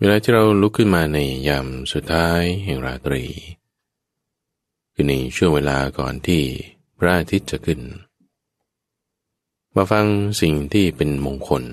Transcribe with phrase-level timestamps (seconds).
[0.00, 1.18] เวลาที่เราลุกขึ้นมาใน
[1.48, 3.24] ยามสุดท้ายแห่งราตรี
[4.92, 6.42] คือในช่วงเวลาก่อนที่
[6.98, 7.80] พระอาทิตย์จะขึ้น
[9.76, 10.06] มาฟัง
[10.40, 11.64] สิ่งที่เป็นมงคล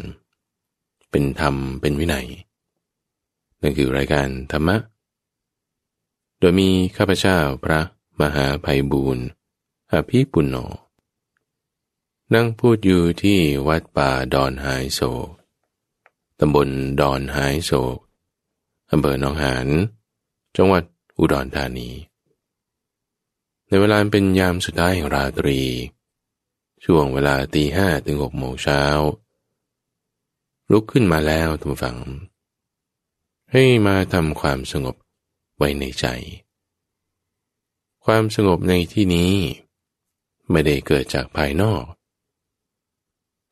[1.11, 2.27] เป็นธรรมเป็นวินัย
[3.61, 4.77] นั่นคือรายการธรรมะ
[6.39, 7.79] โดยมีข้าพเจ้าพระ
[8.21, 9.25] มหาภัยบูรณ์
[9.91, 10.57] อภิปุณโญ
[12.33, 15.29] นั่งพูดอยู่ที่วัดป่าดอนหายโศก
[16.39, 16.69] ตำบล
[17.01, 17.97] ดอนหายโศก
[18.93, 19.67] อำเภอหนองหาน
[20.57, 20.83] จังหวัด
[21.19, 21.89] อุดรธานี
[23.67, 25.59] ในเวลาเป็นยามสุดท้ายแห่งราตรี
[26.85, 28.81] ช่วงเวลาตีห้าถึงหกโมงเช้า
[30.71, 31.97] ลุกขึ้นมาแล้วทุกฝัง
[33.51, 34.95] ให้มาทำความสงบ
[35.57, 36.05] ไว้ในใจ
[38.05, 39.33] ความสงบในที่นี้
[40.51, 41.83] ไม่ได้เกิดจากภายนอก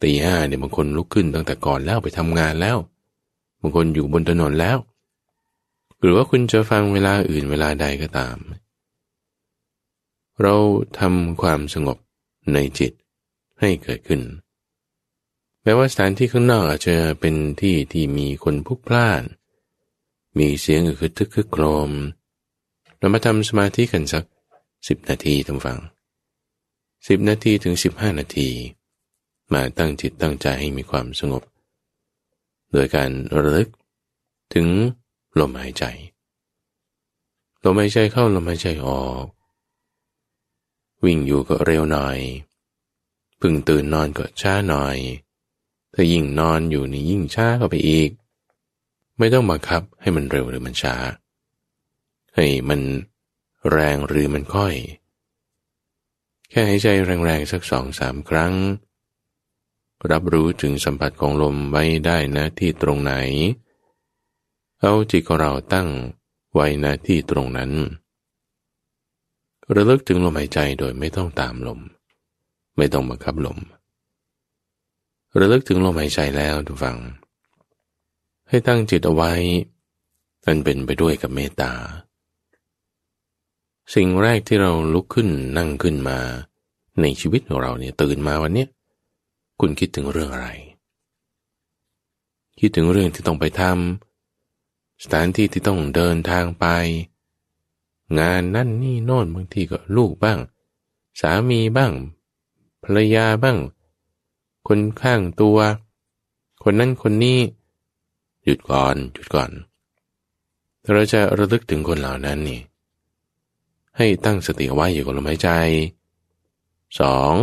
[0.01, 2.77] ตีห้าเนี่ยบางคนลุกขึ้นตั้งแต่ก่อนแล้วไปทำงานแล้ว
[3.61, 4.77] บางคนอยู่บนถนนแล้ว
[6.01, 8.37] หรือว่าคุณจะฟังเวลาอื่นเวลาใดก็ตาม
[10.41, 10.55] เรา
[10.99, 11.97] ทำความสงบ
[12.53, 12.91] ในจิต
[13.59, 14.21] ให้เกิดขึ้น
[15.63, 19.23] แม้ว่าสถานที่ข้างนอกอาจจะเป็นที่ที่มีคนพลุกพล่าน
[20.37, 21.91] มีเสียงอึกทึกคึกโครม
[22.97, 24.23] เรามาทำสมาธิกันสัก
[24.87, 25.79] สิบนาทีทำฟัง
[27.07, 28.49] สิบนาทีถึงสิบห้านาที
[29.53, 31.43] มาตั้งจิตตั้งใจให้มีความสงบ
[32.71, 33.69] โดยการระลึก
[34.53, 34.67] ถึง
[35.39, 35.83] ลมหายใจ
[37.63, 39.25] ลมหายใจเข้าลมหายใจออก
[41.03, 42.19] วิ่งอยู่ก็เร็วหน่อย
[43.39, 44.97] พึ่งตื่นนอนก็ช้าหน่อย
[45.93, 48.09] ถ้ายิ่งนอนอยู่นี่ยิ่งช้าเข้าไปอีก
[49.17, 50.95] ไม่ต้องบังคับให้มันเร็วหรือมันช้า
[52.35, 52.81] ให้มัน
[53.71, 54.75] แรงหรือมันค่อย
[56.49, 58.53] แค่หายใจแรงๆสักสองสามครั้ง
[60.11, 63.13] รับรู้ถึงสัมผัสของลมไว้ได้นะที่ตรงไหน
[64.83, 65.87] เอาจิตของเราตั้ง
[66.53, 67.71] ไว้นที่ตรงนั้น
[69.75, 71.79] ระลึกถึงลมหายใจโดยไม่ต้องตามลม
[72.77, 73.57] ไม่ต้องบังคับลม
[75.39, 76.97] ระลึกถึงลมหายใจแล้วทุกฝัง
[78.49, 79.31] ให้ตั้งจิตเอาไว้
[80.45, 81.71] อันเป็นไปด้วยกับเมตตา
[83.93, 85.27] สิ่งแรกที่เราลุกขึ้น
[85.57, 86.17] นั่งขึ้นมา
[87.01, 88.65] ในชีวิตของเราเนี่ยตื่นมาวันนี้
[89.59, 90.49] คุณคิดถึงเรื่องอะไร
[92.59, 94.10] คิดถึงเรื่องที่ต้องไปทำ
[95.01, 96.65] สถานที่ที่ต้องเดินทางไป
[98.19, 100.39] งานนั่นนี่โน่นบางทีก็ลูกบ้าง
[101.21, 101.93] สามีบ้าง
[102.83, 103.57] ภรรยาบ้าง
[104.67, 105.59] คนข้างตัว
[106.63, 107.39] คนนั้นคนนี้
[108.43, 109.51] หยุดก่อนหยุดก่อน
[110.91, 112.59] เราจะระลึกถึงคนเหล่านั้นนี่
[113.97, 115.49] ให้ตั้งสติไว้อยู่กับลมหายใจ
[116.99, 117.33] สอง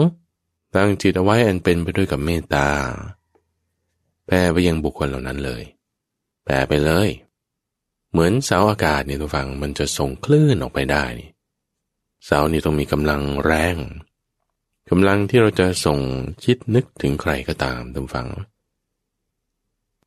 [0.74, 2.68] ตั้งจิตเอาไว้อันเป็นไปด้วยกับเมตตา
[4.26, 5.62] แผ่ไปยังบุคคลเหล่านั้นเลย
[6.44, 7.08] แผ่ไปเลย
[8.18, 11.06] เหมือนเสาอากาศเนี่ยทุกฝังมันจะส่งคลื่นออกไปได้
[12.24, 13.76] เสานี่ต้องมีกำลังแรง
[14.90, 15.98] กำลังที่เราจะส่ง
[16.44, 18.28] คิดนึกถึงใครก็ตามทุกฝัง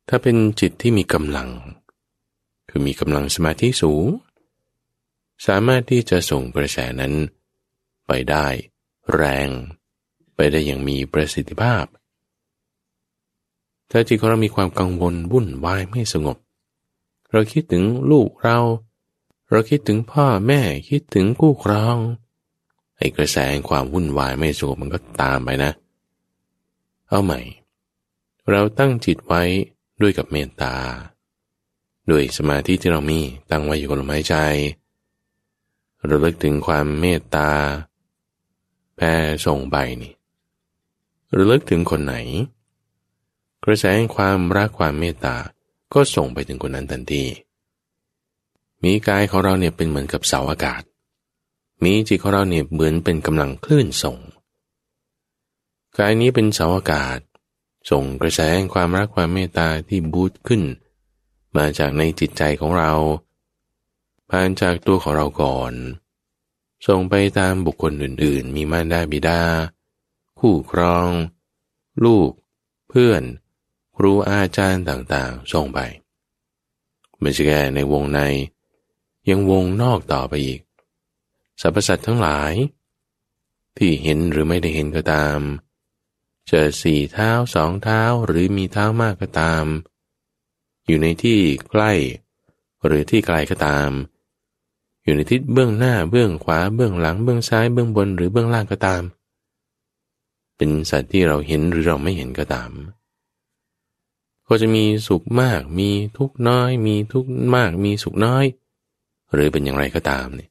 [0.08, 1.50] ถ้าเป็นจิตที่มีกำลัง
[2.68, 4.06] คือมีกำลังสมาธิสูง
[5.46, 7.14] สามารถที่จะส่งกระแสนั้น
[8.06, 8.46] ไปได้
[9.14, 9.48] แรง
[10.36, 11.84] ไปได้อย่างมีประสิทธิภาพ
[13.90, 16.38] ถ้าจิตของเรามีความกังวลวุ่นวายไม่สงบ
[17.32, 18.58] เราคิดถึงลูกเรา
[19.50, 21.96] เราคิดถึงพ่อแม่คิดถึงคู่ครอง
[22.96, 23.36] ไอ้กระแส
[23.68, 25.72] ความวุ่นวายไม่สงบมันก็ตามไปนะ
[27.08, 27.40] เอาใหม่
[28.50, 29.42] เราตั้งจิตไว้
[30.00, 30.74] ด้วยกับเมตตา
[32.10, 34.34] ด้วยสมาธิที่เรามีตั้งไว้อยู่กับลมหายใจ
[36.06, 37.50] เราเลิกถึงความเมตตา
[38.96, 39.12] แผ่
[39.46, 40.12] ส่งไปนี่
[41.36, 42.14] ระลึกถึงคนไหน
[43.64, 43.84] กระแส
[44.16, 45.36] ความรักความเมตตา
[45.94, 47.24] ก็ส่งไปถึงคนนั้นทันที
[48.84, 50.82] มีกายของเราเนี่ยเป็นเหมือนกับเสาอากาศ
[51.84, 54.18] มีจิตของเราเนี่ยเหมือนเป็นกำลังคลื่นส่ง
[55.98, 57.18] กายนี้เป็นเสาอากาศ
[57.90, 58.40] ส่งกระแส
[58.74, 60.62] ความรักความเมตตาที่บูตขึ้น
[61.56, 62.92] มาจากในจิตใจของเรา
[64.30, 65.72] ผ่านจากตัวของเราก่อน
[66.86, 69.40] ส่งไปตามบุคคลอื่น ๆ มีมารดาบิดา
[70.38, 71.10] คู่ครอง
[72.04, 72.30] ลูก
[72.88, 73.22] เพื่อน
[73.96, 75.78] ครูอาจารย์ต่างๆ ส่งไป
[77.20, 78.20] ไม่ใช่แค่ในวงใน
[79.28, 80.60] ยังวงนอกต่อไปอีก
[81.60, 82.52] สรรพสัตว์ทั้งหลาย
[83.76, 85.38] ที่เห็นหรือไม่ได้เห็นก็ตาม
[86.48, 89.64] เจอสี่เท้าสองเท้าหรือมีเท้ามากก็ตาม
[90.86, 91.38] อยู่ในที่
[91.70, 91.92] ใกล้
[92.86, 93.90] หรือที่ไกลก็ตาม
[95.04, 99.02] อยู่ในทิศเบื้องหน้าเบื้องขวาเบื้องหลังเบื้องซ้ายเบื้องบนหรือเบื้องล่างก็ตาม
[100.56, 102.70] เป็นสัตว์ที่เราเห็นหรือเราไม่เห็นก็ตาม
[104.54, 107.24] ก็จะมีสุขมาก มีทุกน้อย มีทุก
[107.56, 108.44] มาก มีสุขน้อย
[109.32, 110.50] หรือเป็นอย่างไรก็ตามเนี่ย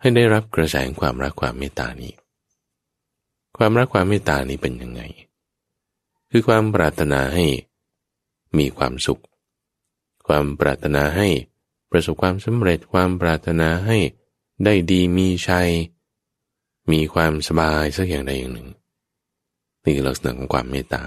[0.00, 2.12] ให้ได้รับกระแสความรักความเมตตานี้
[3.56, 5.02] ความรักความเมตตานี้เป็นยังไง
[6.30, 7.46] คือความปรารถนาให้
[8.58, 9.22] มีความสุข
[10.26, 11.28] ความปรารถนาให้
[11.90, 13.98] ประสบความสำเร็จ ความปรารถนาให้
[14.64, 15.70] ได้ดีมีชัย
[16.92, 18.68] มีความสบายสักอย่างใดอย่างหนึ่ง
[19.82, 21.04] นี่คือลักษณะของความเมตตา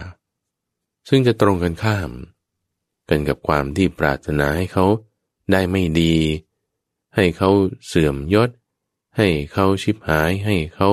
[1.10, 2.12] ซึ่งจะตรงกันข้าม
[3.10, 4.86] กันกับความที่ปรารถนาให้เขา
[5.52, 6.16] ได้ไม่ดี
[7.16, 7.50] ให้เขา
[7.88, 8.50] เสื่อมยศ
[9.18, 10.90] ให้เขาชิบหาย ให้เขา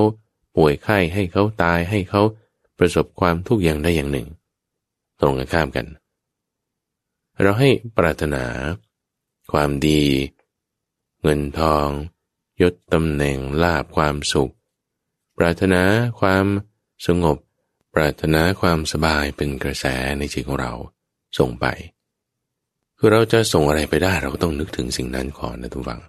[0.57, 2.23] ป่วยไข้ ให้เขาตาย ให้เขา
[2.79, 4.29] ประสบความทุกข์อย่างใดอย่างหนึ่ง
[5.21, 5.87] ตรงกันข้ามกัน
[7.41, 8.45] เราให้ปรารถนา
[9.53, 10.03] ความดี
[11.23, 11.89] เงินทอง
[12.61, 14.53] ยศตำแหน่งลาบความสุข
[15.37, 15.83] ปรารถนา
[16.21, 16.47] ความ
[17.07, 17.39] สงบ
[17.99, 19.85] ปรารถนาความสบายเป็นกระแส
[20.19, 20.73] ในจิตของเรา
[21.39, 21.67] ส่งไป
[22.99, 26.01] คือเราจะส่งอะไรไปได้เราก็ต้องนึกถึงสิ่งนั้นก่อนนะทุกฝัง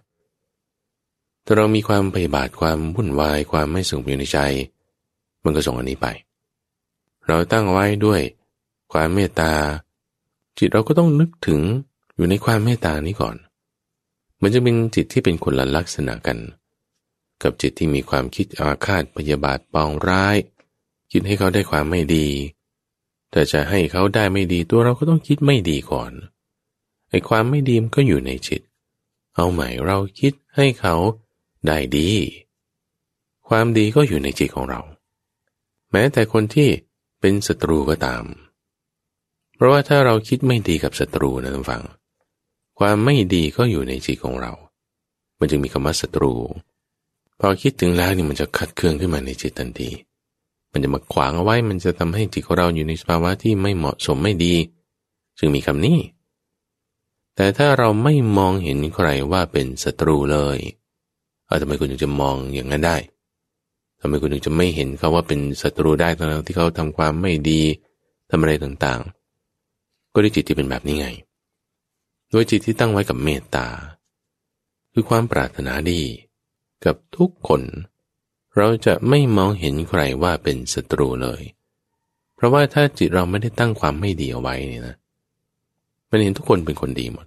[1.46, 4.40] ถ้าเรามีความพยาบาทความวุ่นวายความไม่สงบอยู่ในใจ
[5.44, 6.08] มันก็ส่งอันนี้ไป
[7.28, 8.22] เราตั้งไว้ด้วย
[8.94, 9.54] ความเมตตา
[10.58, 11.62] จิตเราก็ต้องนึกถึง
[12.16, 13.36] อยู่ในความเมตตานี้ก่อน
[14.42, 16.38] มันจะเป็นจิตที่เป็นคนละลักษณะกัน
[17.44, 20.38] กับจิตที่มีความคิดอาฆาตพยาบาทปองร้าย
[21.12, 22.28] คิดให้เขาได้ความไม่ดี
[23.32, 26.12] แต่จะให้เขาได้ไม่ดีตัวเราก็ต้องคิดไม่ดีก่อน
[27.10, 28.62] ไอ้ความไม่ดีมันก็อยู่ในจิต
[29.36, 30.96] เอาใหม่เราคิดให้เขา
[31.66, 32.10] ได้ดี
[33.48, 34.82] ความดีก็อยู่ในจิตของเรา
[35.92, 36.70] แม้แต่คนที่
[37.20, 38.24] เป็นศัตรูก็ตาม
[39.56, 41.84] เพราะว่าถ้าเราคิดไม่ดีกับศัตรูนะท่านฟัง
[42.80, 44.54] ความไม่ดีก็อยู่ในจิตของเรา
[45.40, 46.34] มันจึงมีคำว่าศัตรู
[47.40, 49.90] พอคิดถึงแล้วนี่มันจะคัดเคืองขึ้นมาในจิตทันที
[50.72, 54.56] มันจะมาขวางเอาไว้ มันจะทำให้จิตของเราอยู่ในสภาวะที่ไม่เหมาะสมไม่ดี
[55.38, 55.98] จึงมีคำนี้
[57.36, 60.58] แต่ถ้าเราไม่มองเห็นใครว่าเป็นศัตรูเลย
[61.46, 62.98] เออทำไมคุณถึงจะมองอย่างนั้นได้
[64.00, 67.62] ทำไมคุณถึงจะไม่เห็นเขาว่าเป็นศัตรูได้ตอนที่เขาทำความไม่ดี
[68.30, 71.08] ทำอะไรต่างๆ ก็ด้วยจิตที่เป็นแบบนี้ไง
[72.30, 73.68] โดยจิตที่ตั้งไว้กับเมตตา
[74.94, 76.02] คือความปรารถนาดี
[76.86, 77.62] กับทุกคน
[78.58, 81.42] เราจะไม่มองเห็นใครว่าเป็นศัตรูเลย
[82.36, 84.96] เพราะว่าถ้าจิตเราไม่ได้ตั้งความไม่ดีเอาไว้เนี่ยนะ
[86.10, 87.26] มันเห็นทุกคนเป็นคนดีหมด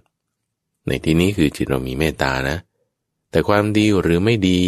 [0.87, 2.57] ในที่นี้คือจิตเรามีเมตตานะ
[3.31, 4.61] แต่ความดีหรือไม่ดี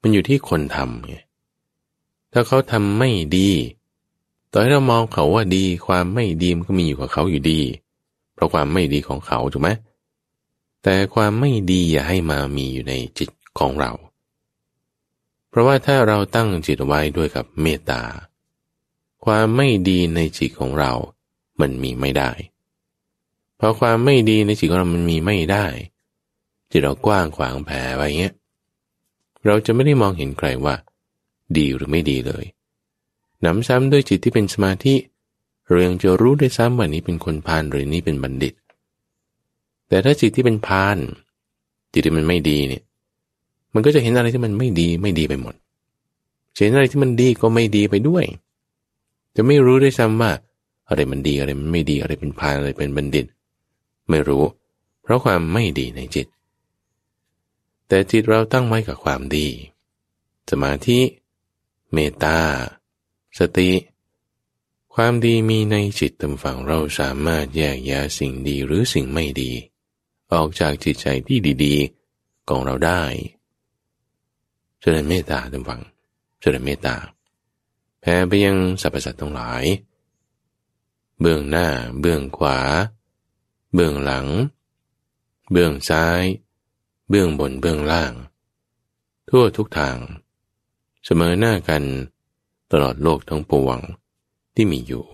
[0.00, 1.16] มันอยู่ที่คนทำไง
[2.32, 3.50] ถ้าเขาทำไม่ดี
[4.50, 7.60] ต่อให้เรามองเขาว่าดี ความไม่ดีมันก็มีอยู่กับเขาอยู่ดี
[8.34, 9.70] เพราะความไม่ดีของเขาถูกไหม
[10.82, 13.92] แต่ความไม่ดีอย่าให้มามีอยู่ในจิตของเรา
[15.54, 18.02] เพราะว่าถ้าเราตั้งจิตไว้ด้วยกับเมตตา
[19.24, 20.92] ความไม่ดีในจิตของเรา
[21.60, 22.30] มันมีไม่ได้
[23.56, 25.66] เพราะความไม่ดีในจิตของเรามันมีไม่ได้
[26.70, 28.34] จิตเรากว้างขวางแผ่ไปเงี้ย
[29.46, 30.74] เราจะไม่ได้มองเห็นใครว่า
[31.56, 32.44] ดีหรือไม่ดีเลย
[33.40, 34.94] หนำซ้ำด้วยจิตที่เป็นสมาธิ
[35.66, 38.54] เรายังจะรู้ได้ซ้ำว่านี้เป็นคนพาลหรือนี้เป็นบัณฑิต
[39.88, 40.98] แต่ถ้าจิตที่เป็นพาล
[41.92, 42.82] จิตที่มันไม่ดีเนี่ย
[43.74, 45.54] มันก็จะเห็นอะไรที่มันไม่ดีไม่ดีไปหมด
[46.56, 48.24] เห็นอะไรที่มันดีก็ไม่ดีไปด้วย
[49.36, 50.30] จะไม่รู้ด้วยซ้ำว่า
[50.88, 53.26] อะไรมันดีอะไรมันไม่ดีอะไรเป็นพานอะไรเป็นบัณฑิต
[54.08, 54.44] ไม่รู้
[55.02, 56.26] เพราะความไม่ดีในจิต
[57.88, 59.46] แต่จิตเราตั้งไว้กับความดี
[60.50, 61.00] สมาธิ
[61.92, 62.38] เมตตา
[63.38, 63.70] สติ
[64.94, 69.52] ความดีมีในจิตตำฝั่งเราสามารถแยกแยะสิ่งดีหรือสิ่งไม่ดี
[70.32, 71.74] ออกจากจิตใจที่ดี
[72.12, 73.02] ๆ ของเราได้
[74.86, 75.80] จริญเมตตาดำฟัง
[76.40, 76.96] เจริญเมตตา
[78.00, 79.64] แผ่ไปยังสรรพสัตว์ทั้งหลาย
[81.20, 81.66] เบื้องหน้า
[82.00, 82.58] เบื้องขวา
[83.74, 84.26] เบื้องหลัง
[85.50, 86.22] เบื้องซ้าย
[87.08, 88.12] เบื้องบน เบื้องล่าง
[89.28, 89.96] ทั่วทุกทาง
[91.04, 91.82] เสมอหน้ากัน
[92.72, 93.78] ตลอดโลกทั้งปวง
[94.54, 95.04] ที่มีอยู่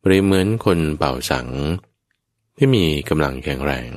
[0.00, 1.48] เปรียบเหมือนคนเป่าสัง
[2.56, 3.90] ที่มีกำลังแข็งแรง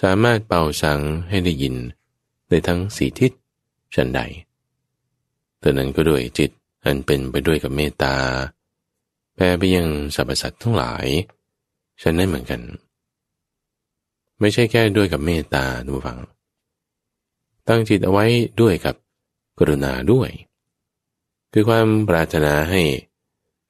[0.00, 1.76] สามารถเป่าสังให้ได้ยิน
[2.48, 3.32] ในทั้งสี่ทิศ
[3.94, 4.20] ฉันใด
[5.60, 6.50] แต่นั้นก็ด้วยจิต
[6.84, 8.14] อันเป็นไปด้วยกับเมตตา
[9.34, 11.06] แผ่ไปยังสรรพสัตว์ทั้งหลาย
[12.02, 12.60] ฉันได้นเหมือนกัน
[14.40, 16.18] ไม่ใช่แค่ด้วยกับเมตตาดูฟัง
[17.68, 18.26] ตั้งจิตเอาไว้
[18.60, 18.94] ด้วยกับ
[19.58, 20.30] กรุณาด้วย
[21.52, 22.82] คือความปรารถนาให้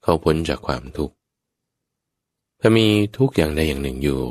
[0.01, 1.15] เขาพ้นจากความทุกข์
[2.59, 4.21] ถ้ามีทุกอย่างใดอย่างหนึ่งอยู่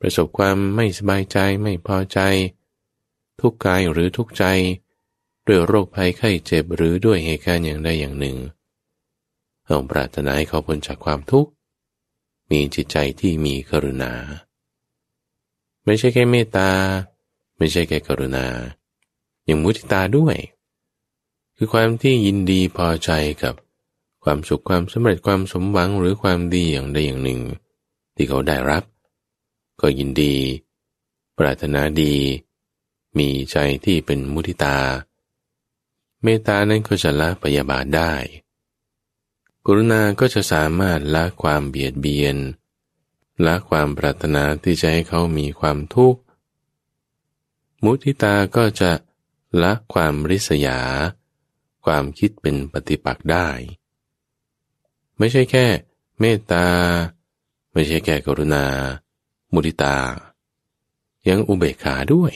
[0.00, 2.18] ประสบความไม่สบายใจไม่พอใจ
[3.44, 4.44] ทุกกายหรือทุกใจ
[5.46, 8.36] ด้วยโรคภัยไข้เจ็บหรือด้วยเหตุการณ์อย่างใดอย่างหนึ่ง
[9.66, 11.50] เราปรารถนาให้เขาพ้นจากความทุกข์
[12.50, 14.12] มีจิตใจที่มีกรุณา
[15.84, 16.70] ไม่ใช่แค่เมตตา
[17.58, 18.46] ไม่ใช่แค่กรุณา
[19.44, 20.36] อย่างมุทิตาด้วย
[21.56, 23.10] คือความที่ยินดีพอใจ
[23.42, 23.54] กับ
[24.24, 27.40] ความสุขความสำเร็จความสมหวังหรือความดีอย่างใดอย่างหนึ่ง
[28.14, 28.82] ที่เขาได้รับ
[29.80, 30.34] ก็ยินดี
[31.38, 32.14] ปรารถนาดี
[33.18, 34.78] มีใจที่เป็นมุทิตา
[36.22, 38.12] เมตตานั้นก็จะละปยาบาทได้
[39.66, 42.36] กรุณาก็จะสามารถละความเบียดเบียน
[43.46, 46.20] ละความปรารถนาที่จะให้เขามีความทุกข์
[47.84, 48.92] มุทิตาก็จะ
[49.62, 50.78] ละความริษยา
[51.84, 53.48] ความคิดเป็นปฏิปักษ์ได้
[55.18, 55.66] ไม่ใช่แค่
[56.20, 56.66] เมตตา
[57.72, 58.66] ไม่ใช่แค่กรุณา
[59.52, 59.96] มุติตา
[61.28, 62.32] ยังอุเบกขาด้วย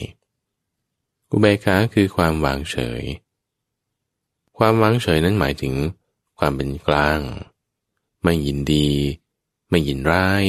[1.31, 3.03] อุเบกขาคือความวางเฉย
[4.57, 5.75] ความวางเฉยนั้นหมายถึง
[6.39, 7.19] ความเป็นกลาง
[8.23, 8.89] ไม่ยินดี
[9.69, 10.43] ไม่ยินร้าย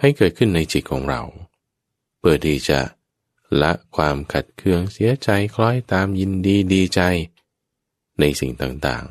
[0.00, 1.22] ให้เกิดขึ้นในจิตของเรา
[2.18, 2.80] เพื่อที่จะ
[3.62, 7.00] ละความขัดเคืองเสียใจคล้อยตามยินดีดีใจ
[8.20, 9.06] ในสิ่งต่าง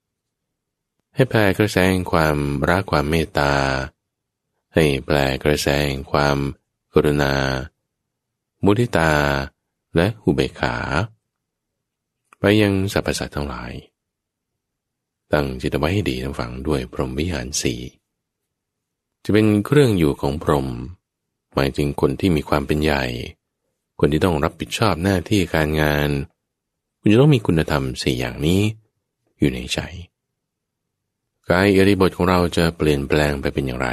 [0.00, 2.36] ๆ ให้แผ่กระแสงความ
[2.70, 3.54] รักความเมตตา
[4.74, 6.36] ให้แปลกระแสงความ
[6.92, 7.34] กรุณา
[8.64, 9.12] มุทิตา
[9.96, 10.74] และอุเบกขา
[12.38, 13.72] ไปยังสรรพสัตว์ทั้งหลาย
[15.32, 17.80] ตั้งจิตไว้ให้ดีทั้งฝังด้วยพรหมวิหารสี่
[19.24, 20.68] จะเป็นเครื่องอยู่ของพรหม
[21.54, 23.04] หมายถึงคนที่มีความเป็นใหญ่
[24.00, 26.10] คนที่ต้องรับผิดชอบหน้าที่การงาน
[27.00, 28.60] คุณจะต้องมีคุณธรรมสี่อย่างนี้
[29.38, 29.78] อยู่ในใจ
[31.48, 33.88] กายอริบทของเราจะเปลี่ยนแปลงไปเป็นอย่างไร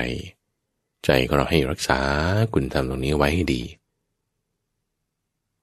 [1.05, 1.99] ใจของเราให้รักษา
[2.53, 3.61] คุณธรรมตรงนี้ไว้ให้ดี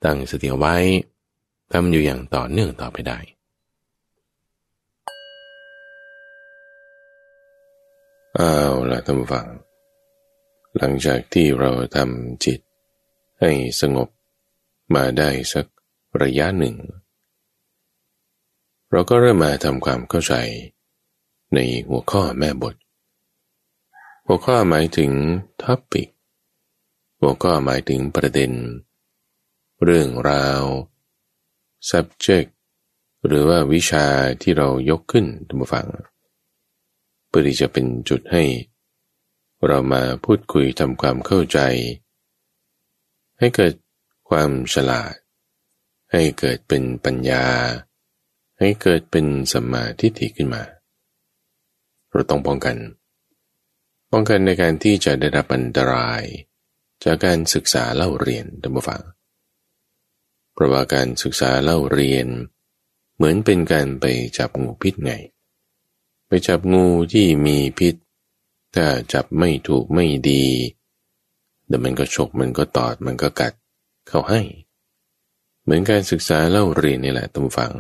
[0.04, 0.76] ตั้งสติไว้
[1.73, 3.18] ทำอยู่อย่างต่อเนื่องต่อไปได้
[8.34, 8.54] เอา
[8.90, 9.46] ละท่านฟัง
[10.76, 12.61] หลังจากที่เราทำจิต
[13.40, 14.08] ให้สงบ
[14.94, 15.66] มาได้สัก
[16.23, 16.76] ระยะหนึ่ง
[18.90, 20.34] เราก็เริ่มมาทำความเข้าใจ
[21.54, 21.58] ใน
[21.88, 22.76] หัวข้อแม่บท
[24.26, 25.11] หัวข้อหมายถึง
[25.62, 26.08] ท็อปิก
[27.20, 30.62] หัวข้อหมายถึงประเด็นเเรื่องราว
[31.91, 32.50] subject
[33.26, 34.07] หรือว่าวิชา
[34.43, 35.87] ที่เรายกขึ้นท่านผู้ฟัง
[37.29, 38.45] เพื่อที่จะเป็นจุดให้
[39.67, 41.59] เรามาพูดคุยทำความเข้าใจ
[43.38, 43.75] ให้เกิด
[44.29, 45.14] ความฉลาด
[46.12, 47.47] ให้เกิดเป็นปัญญา
[48.59, 50.62] ให้เกิดเป็นสมาธิฐิขึ้นมา
[52.11, 52.76] เราต้องป้องกัน
[54.12, 56.23] ป้องกันในการที่จะได้รับอันตราย
[57.05, 59.03] จากการศึกษาเล่าเรียนดังฟัง
[60.54, 62.26] เพราะว่าการศึกษาเล่าเรียน
[63.16, 64.04] เหมือนเป็นการไป
[64.38, 65.12] จับงูพิษไง
[66.26, 67.94] ไปจับงูที่มีพิษ
[68.75, 70.44] ถ้าจับไม่ถูกไม่ดี
[71.66, 73.52] เดี๋ยวมันก็ฉกมันก็ตอดมันก็กัด
[74.08, 74.40] เข้าให้
[75.62, 77.73] เหมือนการศึกษาเล่าเรียนนี่แหละตั้งฟัง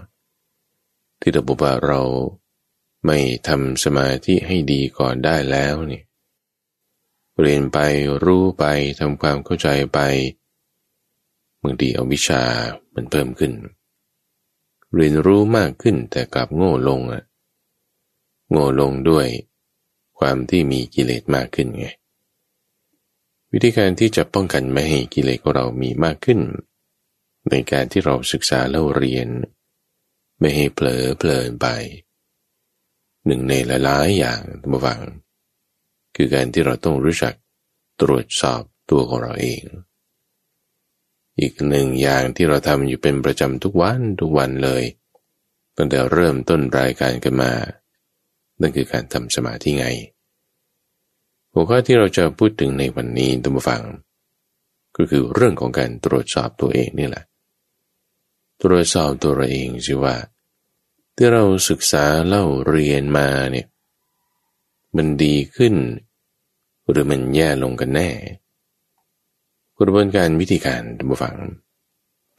[1.20, 2.00] ที่เราบอกว่าเรา
[3.06, 6.04] ไม่ทำสมาธิให้ดีก่อนได้แล้วเนี่ย
[7.40, 7.78] เรียนไป
[8.24, 8.64] รู้ไป
[9.00, 10.00] ทำความเข้าใจไป
[11.64, 12.42] บางทีเอาวิชา
[12.94, 13.52] มันเพิ่มขึ้น
[14.94, 17.22] เรียนรู้มากขึ้นแต่กลับโง่ลงอะ
[18.50, 19.26] โง่ลงด้วย
[20.18, 21.88] ความที่มีกิเลสมากขึ้นไง
[23.52, 26.40] วิธีการที่จะป้องกันไม่ให้กิเลสของเรามีมากขึ้น
[27.50, 29.28] ในการที่เราศึกษาเล่าเรียน
[30.38, 31.66] ไม่ให้เผลอเพลินไป
[33.26, 35.00] หนึ่งในหลายๆอย่างท่านผู้ฟัง
[36.16, 37.34] คือการที่เราต้องรู้จัก
[38.00, 39.62] ตรวจสอบตัวของเราเอง
[41.40, 44.84] อีกหนึ่งอย่างที่เราทำอยู่เป็นประจำทุกวันทุกวันเลย
[45.76, 47.52] ตั้งแต่เริ่มต้นรายการกันมา
[48.60, 49.86] นั่นคือการทำสมาธิไง
[51.52, 53.82] หัวข้อที่เราจะพูดถึงในวันนี้ท่านฟัง
[54.96, 57.24] ก็คือเรื่องของการตรวจสอบตัวเองนี่แหละ
[58.62, 60.16] ตรวจสอบตัวเราเองสิว่า
[61.16, 63.66] ที่เราศึกษาเล่าเรียนมาเนี่ย
[64.96, 65.74] มันดีขึ้น
[66.90, 68.08] หรือมันแย่ลงกันแน่
[69.80, 71.36] กระบวนการวิธีการบุฟัง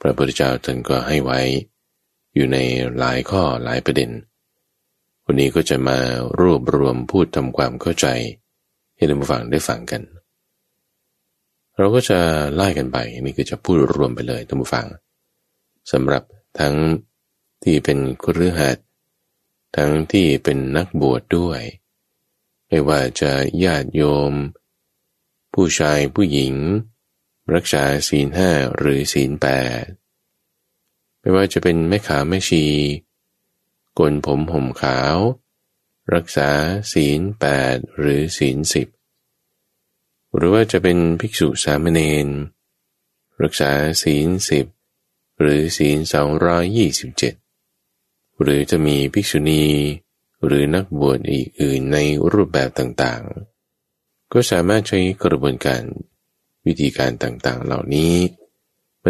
[0.00, 1.40] พระพุทธเจ้าท่านก็ให้ไว้
[2.34, 2.58] อยู่ใน
[2.98, 4.10] หลายข้อหลายประเด็น
[5.24, 5.98] วันนี้ก็จะมา
[6.40, 8.06] รวบรวมพูดทำความเข้าใจ
[8.96, 10.02] ให้ท่านผู้ฟังได้ฟังกัน
[11.76, 12.18] เราก็จะ
[12.54, 14.86] ไล่กันไปนี่คือจะพูดรวมไปเลยท่านผู้ฟัง
[15.92, 16.22] สำหรับ
[16.58, 16.74] ทั้ง
[17.62, 18.78] ที่เป็นครือหัด
[19.76, 21.60] ทั้งที่เป็นนักบวชดด้วย
[22.68, 23.32] ไม่ว่าจะ
[23.64, 24.32] ญาติโยม
[25.54, 26.54] ผู้ชายผู้หญิง
[27.54, 29.48] รักษาศีลห้าหรือศีลแป
[29.82, 29.84] ด
[31.20, 32.64] ไม่ว่าจะเป็นแม่ขาแม่ชี
[33.98, 35.16] กนผมห่มขาว
[36.14, 36.48] รักษา
[36.92, 38.88] ศีลแปดหรือศีลสิบ
[40.36, 42.28] หรือว่าจะเป็นภิกษุสามเณร
[43.42, 43.70] รักษา
[44.02, 44.66] ศีลสิบ
[45.40, 47.34] หรือศีลสองร้อยยี่สิบเจ็ด
[48.42, 49.64] หรือจะมีภิกษุณี
[50.44, 51.98] หรือนักบวชอีกอื่นใน
[52.32, 55.82] รูปแบบต่างๆ ก็สามารถใช้กระบวนการ
[56.66, 58.14] วิธีการต่างๆเหล่านี้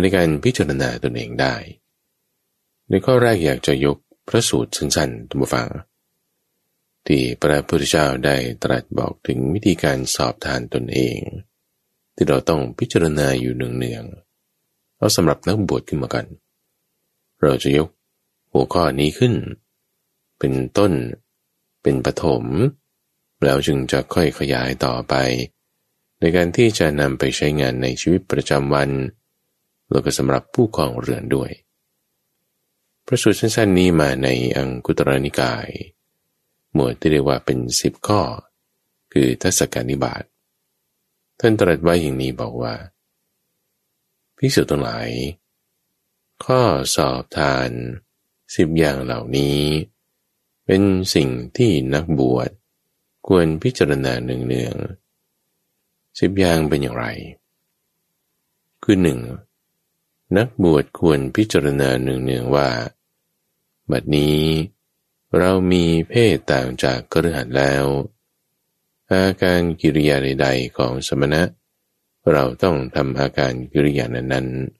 [0.02, 1.54] ในการพิจารณาตนเองได้
[2.88, 3.96] ในข้อแรกอยากจะยก
[4.28, 5.68] พระสูตรสั้นๆตัวฟัง
[7.06, 11.18] ที่พระพุทธเจ้าได้ตรัสบอกถึงวิธีการสอบทานตนเอง
[12.14, 16.26] ที่เราต้องพิจารณาอยู่เนืองๆเอาสำหรับนักบวชขึ้นมากัน
[17.42, 17.88] เราจะยก
[18.52, 19.34] หัวข้อนี้ขึ้น
[20.38, 20.92] เป็นต้น
[21.82, 22.44] เป็นปฐม
[23.44, 25.14] แล้วจึงจะค่อยขยายต่อไป
[26.20, 28.90] ในการที่จะนำไปใช้งานในชีวิตประจำวัน
[29.90, 31.50] แล้วก็สำหรับผู้ครองเรือนด้วย
[33.06, 35.68] พระสูตรสั้นๆนี้มาในอังคุตรนิกาย
[36.74, 38.20] หมวดที่เรียกว่าเป็นสิบข้อ
[39.12, 40.22] คือทัศการนิบาต
[41.40, 42.74] ท่านตรัสไว้อย่างนี้บอกว่า
[44.36, 45.08] พิสุทั้งหลาย
[46.44, 46.60] ข้อ
[46.96, 47.70] สอบทาน
[48.56, 49.60] สิบอย่างเหล่านี้
[50.66, 50.82] เป็น
[51.14, 52.50] สิ่งที่นักบวช
[53.26, 55.05] ควรพิจารณาเนืองๆ
[56.18, 57.06] สิบอย่างเป็นอย่างไร
[58.82, 59.20] คือหนึ่ง
[60.36, 62.68] นักบวชควรพิจารณาเนืองๆว่า
[63.90, 64.38] บัดนี้
[65.38, 67.84] เรามีเพศต่างจากกระหัสแล้ว
[69.10, 71.42] อาการกิริยาใด ๆ ของสมณะ
[72.32, 74.76] เราต้องทำอาการกิริยานั้นๆ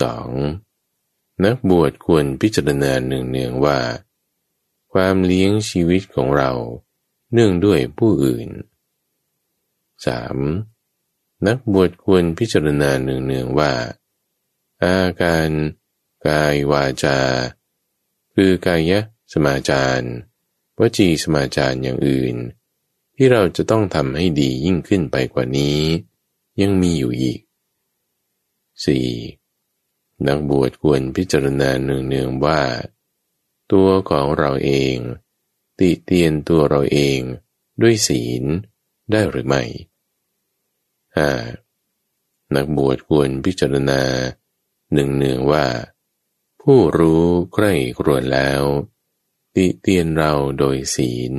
[0.00, 1.44] 2.
[1.44, 3.78] นักบวชควรพิจารณาเนืองๆว่า
[4.92, 6.50] ความเลี้ยงชีวิตของเรา
[7.32, 8.48] เนื่องด้วยผู้อื่น
[10.06, 11.46] 3.
[11.46, 13.72] นักบวชควรพิจารณาเนืองๆว่า
[14.82, 15.50] อาการ
[16.26, 17.18] กายวาจา
[18.34, 19.00] คือกายะ
[19.32, 20.02] สมาจาร
[20.78, 22.36] วจีสมาจารอย่างอื่น
[23.14, 25.80] ที่เราจะต้องทำให้ดียิ่งขึ้นไปกว่านี้
[26.60, 27.40] ยังมีอยู่อีก
[29.02, 30.26] 4.
[30.26, 32.62] นักบวชควรพิจารณาเนืองๆว่า
[33.72, 34.96] ตัวของเราเอง
[35.78, 37.20] ติเตียนตัวเราเอง
[37.80, 38.44] ด้วยศีล
[39.12, 39.62] ได้หรือไม่
[41.16, 41.30] หา
[42.54, 44.02] นักบวชควรพิจารณา
[44.94, 45.66] หนึ่งเนืองว่า
[46.62, 48.62] ผู้รู้ใกล้ครวนแล้ว
[49.54, 51.34] ติเตียนเราโดยศีล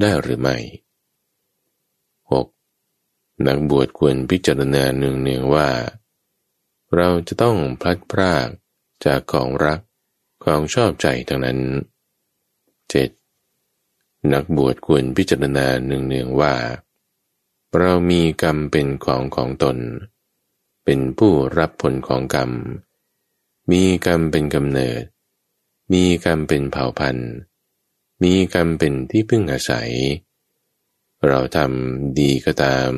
[0.00, 0.56] ได้หรือไม่
[2.60, 3.46] 6.
[3.46, 5.68] นักบวชควรพิจารณาหนึ่งเนืองว่า
[6.96, 8.48] เราจะต้องพลัดพราก
[9.04, 9.80] จากของรัก
[10.44, 11.58] ของชอบใจทั้งนั้น
[13.16, 14.32] 7.
[14.32, 16.54] นักบวชควรพิจารณาหนึ่งเนืองว่า
[17.76, 19.78] เรามีกรรมเป็นของของตน
[20.84, 22.50] เป็นผู้รับผลของกรรม
[23.70, 25.02] มีกรรมเป็นกำเนิด
[25.92, 27.30] มีกรรมเป็นเผ่าพันธุ์
[28.22, 29.90] มีกรรมเป็นที่พึ่งอาศัย
[31.26, 32.90] เราทำดีก็ตาม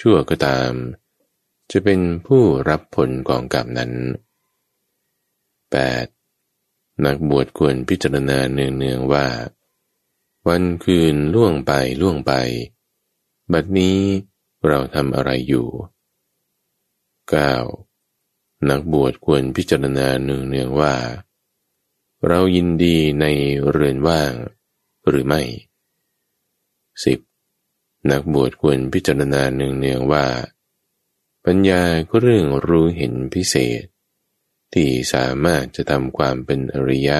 [0.00, 0.72] ชั่วก็ตาม
[1.70, 3.92] จะเป็นผู้รับผลของกรรมนั้น
[5.68, 7.04] 8.
[7.04, 9.26] นักบวชควรพิจารณาเนืองๆว่า
[10.48, 12.32] วันคืนล่วงไปล่วงไป
[13.54, 13.98] บัดนี้
[14.66, 15.68] เราทำอะไรอยู่
[17.58, 18.68] 9.
[18.70, 20.94] นักบวชควรพิจารณาเนืองๆว่า
[22.26, 23.26] เรายินดีใน
[23.70, 24.32] เรือนว่าง
[25.08, 25.42] หรือไม่
[27.36, 28.10] 10.
[28.10, 30.26] นักบวชควรพิจารณาเนืองๆว่า
[31.44, 33.82] ปัญญาก็เรื่องรู้เห็นพิเศษ
[34.72, 37.18] ที่สามารถจะทำความเป็นอริยะ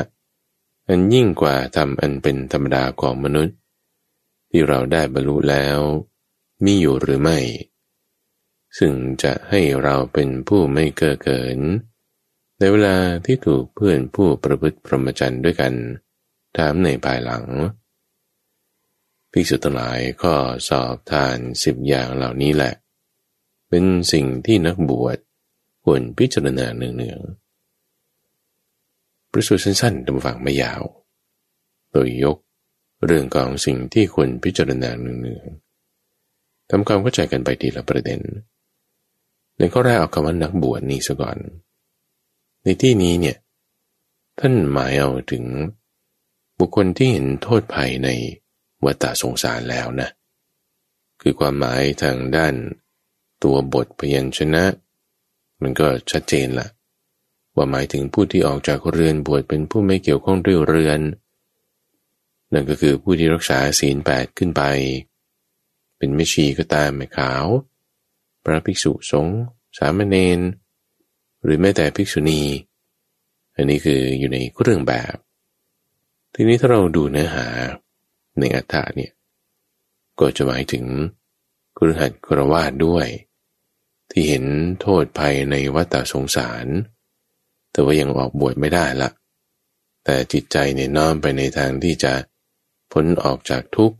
[0.88, 3.56] อันยิ่งกว่าทำอันเป็นธรรมดาของมนุษย์
[4.50, 5.80] ที่เราได้บรรลุแล้ว
[6.64, 7.38] มีอยู่หรือไม่
[8.78, 8.92] ซึ่ง
[9.22, 11.58] จะให้เราเป็นผู้ไม่เก้อเกิน
[12.58, 15.72] ในเวลาที่ถูกเพื่อนผู้ประพฤติพรหมจรรย์ด้วยกัน
[16.56, 17.44] ถามในภายหลัง
[19.32, 20.34] ภิกษุทั้งหลายข้อ
[20.68, 22.72] สอบทานสิบอย่างเหล่านี้แหละ
[23.68, 25.18] เป็นสิ่งที่นักบวช
[25.84, 30.82] ควรพิจารณาเนืองๆประสูตรสั้นๆดำฝังไม่ยาว
[31.90, 32.38] โดยยก
[33.04, 35.67] เรื่องของสิ่งที่ควรพิจารณาเนืองๆ
[36.70, 38.20] ทำความเข้าใจกันไปทีละประเด็น
[39.58, 41.38] ในข้อแรกเอาคำว่านักบวชนี้ซะก่อน
[42.62, 43.36] ในที่นี้เนี่ย
[44.38, 45.44] ท่านหมายเอาถึง
[46.58, 48.08] บุคคลที่เห็นโทษภัยใน
[48.84, 50.08] วัฏสงสารแล้วนะ
[51.20, 52.54] คือความหมายทางด้าน
[53.42, 54.64] ตัวบทพยัญชนะ
[55.62, 56.68] มันก็ชัดเจนละ่ะ
[57.56, 61.00] ว่าหมายถึงผู้ที่ออกจากเรือนบวชเป็นผู้ไม่เกี่ยวข้องด้วยเรือน
[62.52, 64.62] นั่นก็คือผู้ที่รักษาศีลแปดขึ้นไป
[65.98, 67.46] เป็นไม่ชีก็ตามไม่ขาว
[68.42, 69.38] พระภิกษุสงฆ์
[69.78, 70.40] สามเณร
[71.42, 72.42] หรือแม้แต่ภิกษุณี
[73.54, 75.16] อันนี้คืออยู่ในเรื่องแบบ
[76.34, 77.46] ทีนี้ถ้าเราดูเนื้อหา
[78.38, 79.12] ในอัฏฐาเนี่ย
[80.20, 80.84] ก็จะหมายถึง
[81.76, 83.06] กฤหัสกรวาดด้วย
[84.10, 84.44] ที่เห็น
[84.80, 86.66] โทษภัยในวัฏสงสาร
[87.70, 89.08] แต่ว่ายังออกบวชไม่ได้ละ
[90.04, 92.12] แต่จิตใจเนี่ยน้อมไปในทางที่จะ
[92.92, 93.98] พ้นออกจากทุกข์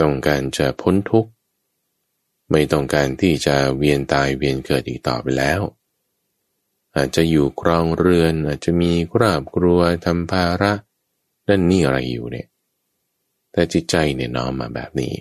[0.00, 1.30] ต้องการจะพ้นทุกข์
[2.50, 5.60] ไม่ต้องการที่จะเวียนตายเวียนเกิดอีกต่อไปแล้ว
[6.96, 10.72] อาจจะอยู่ครองเรือน อาจจะมีคราบครัวทำภาระ
[11.48, 12.48] นั่นนี่อะไรอยู่เนี่ย
[13.52, 15.14] แต่จิตใจเนี่ยน้อมมาแบบนี้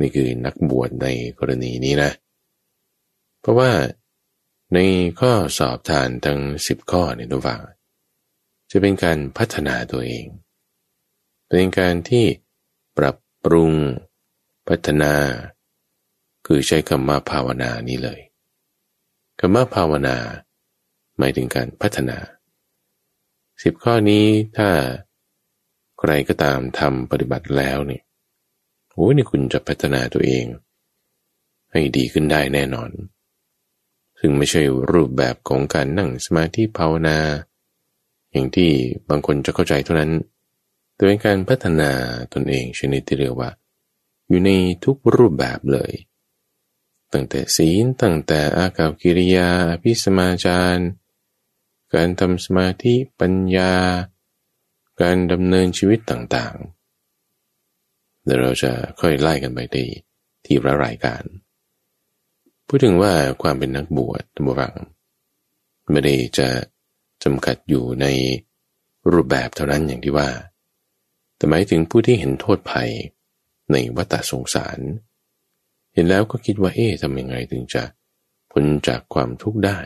[0.00, 1.06] นี่คือนักบวชใน
[1.38, 2.10] กรณีนี้นะ
[3.40, 3.70] เพราะว่า
[4.74, 4.78] ใน
[5.20, 7.60] ข้อสอบทานทั้งสิบข้อเนี่ยทุกฝัง
[8.70, 10.26] จะเป็นการพัฒนาตัวเอง
[11.48, 12.26] เป็นการที่
[12.96, 13.72] ปรับ ปรุง
[14.68, 15.14] พัฒนา
[16.46, 18.20] คือใช้คำว่าภาวนานี้เลย
[19.40, 20.16] คำว่าภาวนา
[21.18, 22.18] หมายถึงการพัฒนา
[23.62, 24.26] สิบข้อนี้
[24.56, 24.68] ถ้า
[25.98, 28.02] ใครก็ตามทำปฏิบัติแล้วเนี่ย
[28.92, 30.44] โอ้ยนี่คุณจะพัฒนาตัวเอง
[31.72, 32.90] ให้ดีขึ้นได้แน่นอน
[34.18, 37.18] ซึ่งไม่ใช่รูปแบบของการนั่งสมาธิภาวนา
[38.30, 38.70] อย่างที่
[39.08, 40.12] บางคนจะเข้าใจเท่านั้น
[40.94, 41.92] แต่เป็นการพัฒนา
[42.32, 43.50] ตนเองชนิดที่เรียกว่า
[44.28, 44.50] อยู่ใน
[44.84, 45.92] ทุกรูปแบบเลย
[47.12, 49.50] ตั้งแต่ศีลตั้งแต่อาการกิริยา
[49.82, 50.84] พิสมาจาร
[51.94, 53.74] การทำสมาธิปัญญา
[55.02, 59.76] การดำเนินชีวิตต่างๆเดี๋ยวเราจะค่อยไล่กันไปใน
[60.44, 61.22] ทีละรายการ
[62.66, 64.74] พูดถึงว่าความเป็นนักบวชตัมวัง
[65.90, 66.48] ไม่ได้จะ
[67.24, 68.06] จำกัดอยู่ใน
[69.12, 70.28] รูปแบบเท่านั้นอย่างที่ว่า
[71.44, 72.90] แต่หมายถึงผู้ที่เห็นโทษภัย
[73.72, 74.78] ในวัฏสงสาร
[75.92, 77.82] เห็นแล้วก็คิดว่าเอ๊ะทำยังไงถึงจะ
[78.50, 79.78] พ้นจากความทุกข์ได้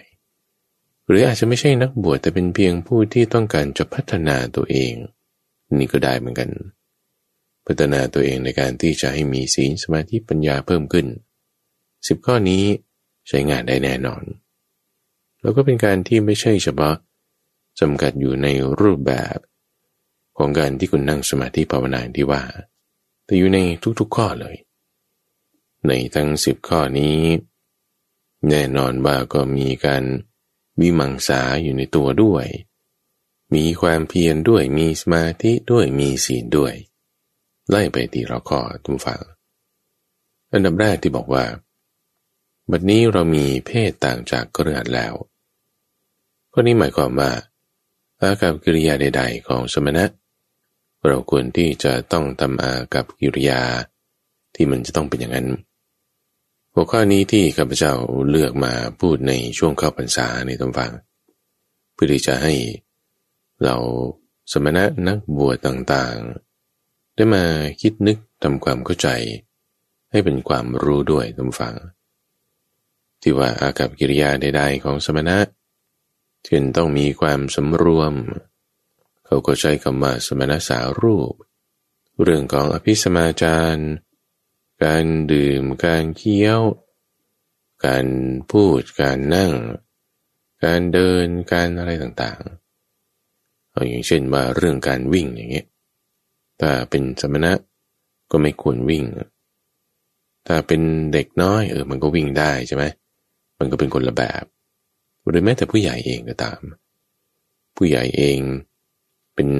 [1.07, 4.95] หรืออาจจะไม่ใช่นักบวชแต่เป็นเพียงผู้ที่ต้องการจะพัฒนาตัวเอง
[5.79, 6.51] นี่ก็ได้เหมือนกัน
[7.67, 11.07] พัฒนาตัวเองในการที่จะให้มีศีลสมาธิปัญญาเพิ่มขึ้น
[12.07, 12.65] สิบข้อนี้
[13.29, 14.23] ใช้งานได้แน่นอน
[15.41, 16.97] แล้วก็เป็นการที่ไม่ใช่เฉพาะ
[17.81, 18.47] จำกัดอยู่ใน
[18.81, 19.39] รูปแบบ
[20.39, 22.43] ของการที่คุณนั่งสมาธิภาวนาที่ว่า
[23.25, 23.59] แต่อยู่ใน
[24.01, 24.57] ทุกๆข้อเลย
[25.87, 27.21] ในทั้งสิบข้อนี้
[28.49, 30.05] แน่นอนว่าก็มีการ
[30.81, 32.47] วิมังสาอยู่ในตัวด้วย
[33.55, 36.75] มีความเพียรด้วย มีสมาธิด้วย มีศีลด้วย
[37.69, 39.21] ไล่ไปตีเราข้อทุกฝัง
[40.53, 41.45] อันดับแรกที่บอกว่า
[42.71, 45.15] บัดนี้เรามีเพศต่างจากกระหัดแล้ว
[46.53, 47.31] ข้อนี้หมายความว่า
[48.21, 50.05] อากับกิริยาใด ๆ ของสมณะ
[51.09, 53.63] เราควรที่จะต้องทำอากับกิริยา
[54.55, 55.49] ที่มันจะต้องเป็นอย่างนั้น
[56.75, 57.93] หัวข้อนี้ที่ข้าพเจ้า
[58.31, 60.93] เลือกมาพูดในช่วงเข้าพรรษาในตำฟัง
[61.93, 62.55] เพื่อที่จะให้
[63.65, 63.77] เรา
[64.53, 67.45] สมณะนักบวชต่างๆ ได้มา
[67.81, 69.09] คิดนึกทำความเข้าใจ
[70.11, 71.75] ให้เป็นความรู้ด้วยตำฟัง
[73.23, 75.39] ที่ว่าอากับกิริยาใดๆของสมณะ
[76.45, 78.13] เช่นต้องมีความสำรวม
[78.48, 81.35] เขาก็ใช้คำว่าสมณสารูป
[82.23, 83.85] เรื่องของอภิสมาจาร
[84.85, 86.61] การดื่ม การเคี้ยว
[87.87, 88.07] การ
[88.51, 89.53] พูด การนั่ง
[90.65, 95.67] การเดิน การอะไรต่างๆ เอาอย่างเช่นว่าเรื่องการวิ่งอย่างเงี้ย
[96.61, 97.53] ถ้าเป็นสมณะ
[98.31, 99.05] ก็ไม่ควรวิ่ง
[100.47, 100.81] ถ้าเป็น
[101.13, 102.85] เด็กน้อยเออ มันก็วิ่งได้ใช่ไหม
[103.59, 104.45] มันก็เป็นคนละแบบ
[105.29, 106.61] หรือแม้แต่ผู้ใหญ่เองก็ตาม
[107.77, 108.39] ผู้ใหญ่เอง
[109.39, 109.55] เป็น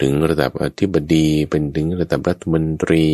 [0.00, 3.06] ถึงระดับอธิบดี เป็นถึงระดับรัฐมนตรี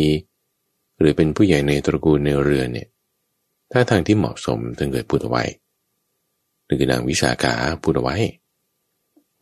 [0.99, 2.89] หรือเป็นผู้ใหญ่ในตระกูลในเรือนเนี่ย
[3.71, 5.43] ถ้าทางที่เหมาะสมท่านเคยพูดเอาไว้
[6.65, 8.15] หรือนางวิสาขาพูดเอาไว้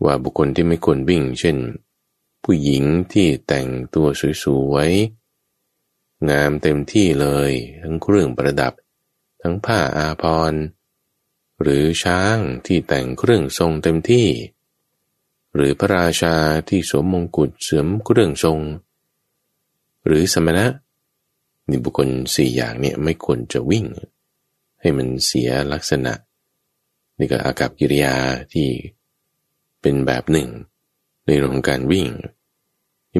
[0.03, 1.57] ว่าบุคคลที่ไม่ควรวิ่ง เช่น
[2.43, 4.07] ผู้หญิงที่แต่งตัว
[4.43, 8.73] สวยๆงามเต็มที่เลย ทั้งเครื่องประดับ
[9.41, 10.61] ทั้งผ้าอาภรณ์
[11.61, 14.27] หรือช้างที่แต่งเครื่องทรงเต็มที่
[15.55, 16.35] หรือพระราชา
[16.69, 18.59] ที่สวมมงกุฎเสริมเครื่องทรง
[20.05, 20.65] หรือสมณะ
[21.69, 23.85] นี่บุคคลสี่อย่างเนี่ยไม่ควรจะวิ่ง
[24.81, 26.13] ให้มันเสียลักษณะ
[27.17, 28.15] นี่ก็อากับกิริยา
[28.53, 28.67] ที่
[29.81, 30.49] เป็นแบบหนึ่ง
[31.25, 32.07] ในเรื่องของการวิ่ง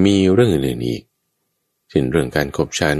[0.05, 1.03] มีเรื่องอื่นอีก
[1.89, 2.99] เช่นเรื่องการขบฉัน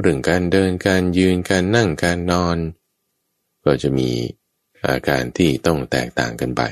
[0.00, 2.58] เรื่องการเดินการยืนการนั่งการนอน
[3.64, 4.10] ก็จะมี
[4.86, 6.62] อาการที่ต้องแตกต่างกันไป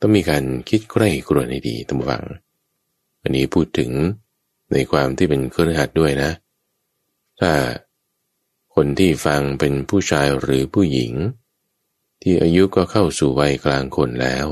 [0.00, 2.24] ต้องมีการคิดใกล้กรวนให้ดีตั้งฟัง
[3.22, 3.90] อันนี้พูดถึง
[4.72, 6.30] ในความที่เป็นเครือขัดด้วยนะ
[7.40, 7.52] ถ้า
[8.74, 11.12] คนที่ฟังเป็นผู้ชายหรือผู้หญิง
[12.22, 14.46] ที่อายุก็เข้าสู่วัยกลางคนแล้ว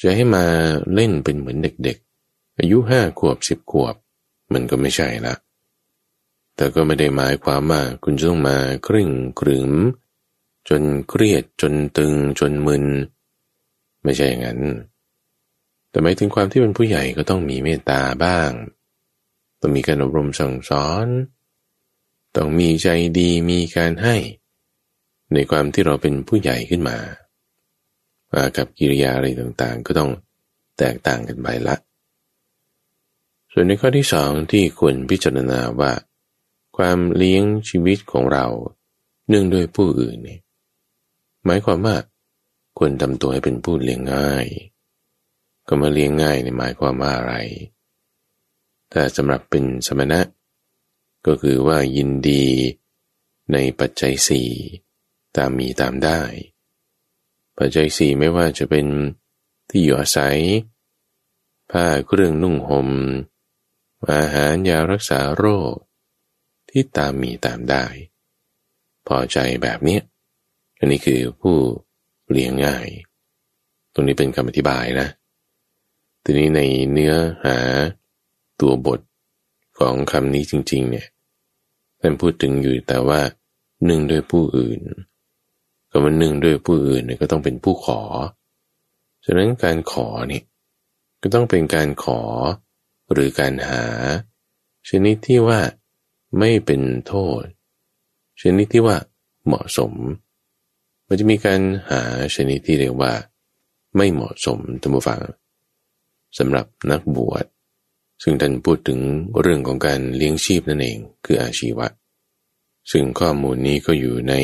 [0.00, 0.44] จะให้มา
[0.94, 1.98] เล่นเป็นเหมือนเด็ก
[2.60, 3.94] อายุห้าขวบสิบขวบ
[4.52, 5.34] มันก็ไม่ใช่ละ
[6.56, 9.10] แต่ก็ไม่ได้หมายความว่าคุณจะต้องมาครึ่ง
[9.40, 9.72] กรึม
[10.68, 12.84] จนเครียดจนตึงจนมึน
[14.06, 14.60] ไม่ใช่อย่างนั้น
[15.90, 18.50] แต่หมายถึงความที่เป็นผู้ใหญ่ก็ต้องมีเมตตาบ้าง
[19.60, 21.06] ต้องมีการอบรมสั่งสอน
[22.36, 22.88] ต้องมีใจ
[23.18, 24.16] ดีมีการให้
[25.34, 26.98] ในความที่เราเป็นผู้ใหญ่ขึ้นมา
[28.32, 30.10] อากับกิริยาอะไรต่างๆ ก็ต้อง
[30.78, 31.76] แตกต่างกันไปละ
[33.52, 35.92] ส่วนในข้อที่สองที่ควรพิจารณาว่า
[36.76, 38.46] ความเลี้ยงชีวิตของเรา
[39.28, 40.38] เนื่องด้วยผู้อื่นนี่
[41.44, 41.96] หมายความว่า
[42.78, 44.46] ควรทำตัวให้เป็นผู้เลี้ยงง่าย
[45.68, 47.34] ก็มาเลี้ยงง่ายในหมายความว่าอะไร
[48.90, 50.20] แต่สำหรับเป็นสมณะ
[51.26, 52.44] ก็คือว่ายินดี
[53.52, 54.50] ในปัจจัยสี่
[55.36, 56.20] ตามมีตามได้
[57.58, 58.86] ปัจจัยสี่ไม่ว่าจะเป็น
[59.70, 60.38] ที่อยู่อาศัย
[61.70, 62.88] ผ้าเครื่องนุ่งหม่ม
[64.10, 65.74] อาหารยารักษาโรค
[66.70, 67.84] ที่ตามมีตามได้
[69.06, 69.98] พอใจแบบนี้
[70.78, 71.56] อันนี้คือผู้
[72.30, 72.88] เลี้ยงง่าย
[73.94, 75.08] ตรงนี้เป็นคำอธิบายนะ
[76.24, 76.60] ทีนี้ใน
[76.92, 77.58] เนื้อหา
[78.60, 79.00] ตัวบท
[79.78, 81.06] ของคำนี้จริง ๆ เนี่ย
[82.00, 83.20] ท่านพูดถึงอยู่แต่ว่า
[83.86, 84.80] หนึ่งด้วยผู้อื่น
[85.90, 88.00] ก็มันหนึ่งด้วยผู้อื่นเนี่ยก็ต้องเป็นผู้ขอ
[89.24, 90.42] ฉะนั้นการขอนี่
[91.22, 92.20] ก็ต้องเป็นการขอ
[93.12, 93.84] หรือการหา
[94.88, 95.60] ชนิดที่ว่า
[96.38, 97.42] ไม่เป็นโทษ
[98.40, 98.96] ชนิดที่ว่า
[99.46, 99.92] เหมาะสม
[101.06, 102.02] มันจะมีการหา
[102.34, 103.12] ชนิดที่เรียกว่า
[103.96, 105.20] ไม่เหมาะสมท่านผู้ฟัง
[106.38, 107.44] สำหรับนักบวช
[108.22, 109.00] ซึ่งท่านพูดถึง
[109.40, 111.86] เรื่องของการเลี้ยงชีพนั่นเองคืออาชีวะ
[112.90, 114.34] ซึ่งข้อมูลนี้ก็อยู่ใน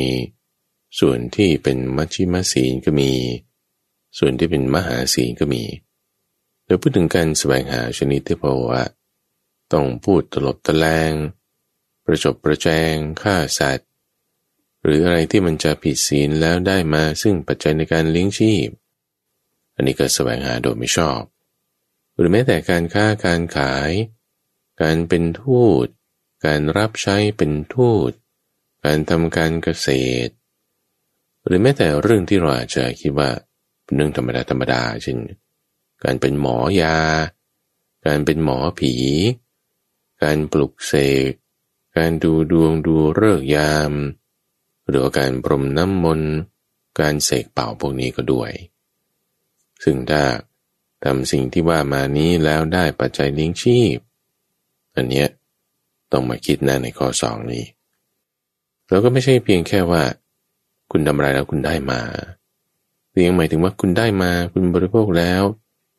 [1.01, 3.11] ส่วนที่เป็นมัชชิมศีลก็มี
[4.19, 5.63] ส่วนที่เป็นมหาศีลก็มี
[6.65, 8.83] โดยพูดถึงการแสวงหาชนิดที่พอว่า
[9.73, 11.13] ต้องพูดตลบตะแลง
[12.05, 13.89] ประจบประแจงฆ่าสัตว์
[14.85, 18.69] หรืออะไรที่มันจะผิดศีลแล้วได้มาซึ่งปัจจัยในการเลี้ยงชีพ
[19.75, 21.21] อันนี้ก็แสวงหาโดยไม่ชอบ
[22.17, 23.91] หรือแม้แต่การค้าการขาย
[24.83, 25.87] การเป็นทูต
[26.47, 28.11] การรับใช้เป็นทูต
[28.85, 29.89] การทำการเกษ
[30.27, 30.33] ตร
[31.45, 33.31] หรือแม้แต่เรื่องที่เราอาจจะคิดว่า
[33.85, 35.19] เป็นเรื่องธรรมดาธรรมดาเช่น
[36.05, 36.99] การเป็นหมอยา
[38.07, 38.95] การเป็นหมอผี
[40.23, 40.95] การปลุกเส
[41.31, 41.33] ก
[41.97, 43.93] การดูดวงดูเลิกยาม
[44.89, 46.33] หรือการพรมน้ำมนต์
[47.01, 48.51] การเสกเป่าพวกนี้ก็ด้วย
[49.85, 50.23] ซึ่งถ้า
[51.05, 53.97] ทำสิ่งที่ว่ามานี้แล้วได้ปัจจัยเลี้ยงชีพ
[54.97, 55.29] อันเนี้ย
[56.13, 57.65] ต้องมาคิดนะในข้อสองนี้
[58.91, 60.03] แล้วก็ไม่ใช่เพียงแค่ว่า
[60.91, 62.01] คุณทำอะไรแล้วคุณได้มา
[63.11, 65.43] เพียงหมายถึงว่าคุณได้มาคุณบริโภคแล้ว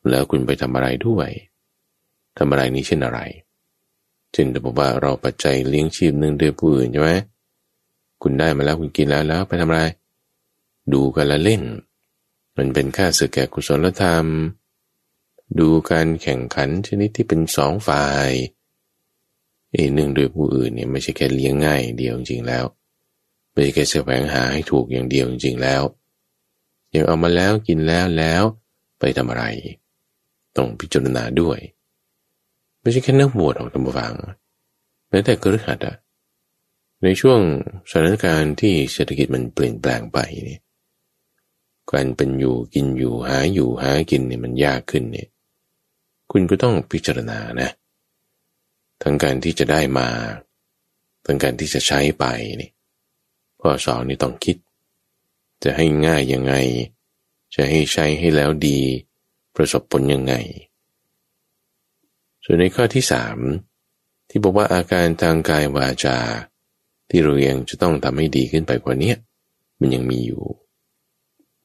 [0.10, 1.30] แล้วคุณไปทำอะไรด้วย
[2.38, 3.20] ทำอะไรนี้เช่นอะไร
[4.34, 7.12] เช่นจะบอกว่าเราปัจจัยเลี้ยงชีพหนึ่งด้วยผู้อื่นใช่ไหม
[8.24, 9.82] คุณได้มาแล้วคุณกินแล้วแล้วไปทำอะไร
[10.94, 11.64] ดูกันละเล่น
[12.58, 14.26] มันเป็นค่าสึกแก่กุศลธรรม
[15.60, 18.30] ดูการแข่งขันชนิดที่เป็นสองฝ่าย
[19.72, 22.66] เอหนึ่งโดยผู้อื่นเนี่ยไม่ใช่แค่เลี้ยงง่ายเดียวจริงแล้ว
[23.52, 25.82] ไม่ใช่แค่แสวงหาให้ถูกอย่างเดียวจริงแล้ว
[26.96, 28.44] ยังเอามาแล้วกินแล้วแล้ว
[29.00, 29.46] ไปทำอะไร
[30.56, 31.60] ต้องพิจารณาด้วย
[32.82, 34.14] ไม่ใช่แค่นักบวชของธรรมฟัง
[35.10, 35.96] แม้แต่กระหัดอะ
[37.04, 37.40] ในช่วง
[37.90, 40.62] สถานการณ์ที่เศรษฐกิจมันเปลี่ยนแปลงไปเนี่ย
[41.90, 45.30] การเป็นอยู่กินอยู่หาอยู่หากินเนี่ยมันยากขึ้นเนี่ย
[46.32, 47.70] คุณก็ต้องพิจารณานะ
[49.02, 50.10] ทั้งการที่จะได้มา
[51.26, 52.26] ทั้งการที่จะใช้ไป
[52.62, 52.72] นี่
[53.62, 54.58] ข้อสองนี่ต้องคิด
[55.64, 56.54] จะให้ง่ายยังไง
[57.56, 58.80] จะให้ใช้ให้แล้วดี
[59.56, 60.34] ประสบผลยังไง
[62.44, 63.38] ส่วนในข้อที่สาม
[64.30, 66.18] ที่บอกว่าอาการทางกายวาจา
[67.16, 69.14] ที่เรายังจะต้องทำให้ดีขึ้นไปกว่านี้
[69.80, 70.44] มันยังมีอยู่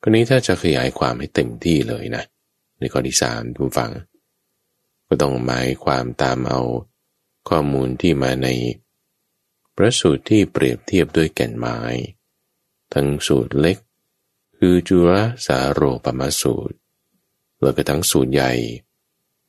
[0.03, 2.25] กรณีถ้าจะขยายความให้เต็มที่เลยนะ
[2.79, 3.91] ในข้อที่สามทุกฟัง
[5.07, 6.61] ก็ต้องหมายความตามเอา
[7.49, 8.49] ข้อมูลที่มาใน
[9.77, 11.79] พระสูตรที่เปรียบเทียบด้วยแก่นไม้
[12.95, 13.79] ทั้งสูตรเล็ก
[14.59, 16.77] คือจุลสาโรปมาสูตร
[17.61, 18.53] แล้วก็ทั้งสูตรใหญ่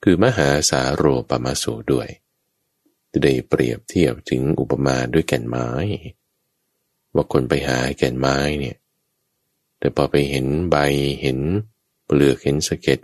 [0.03, 2.09] คือมหาสาโรปมาสูตรด้วย
[3.11, 5.67] จะได้เปรียบเทียบถึงอุปมาด้วยแก่นไม้
[7.13, 8.77] ว่าคนไปหาแก่นไม้เนี่ย
[9.79, 10.75] แต่พอไปเห็นใบ
[11.21, 11.39] เห็น
[12.05, 12.99] เปลือกเห็นสะเก็ด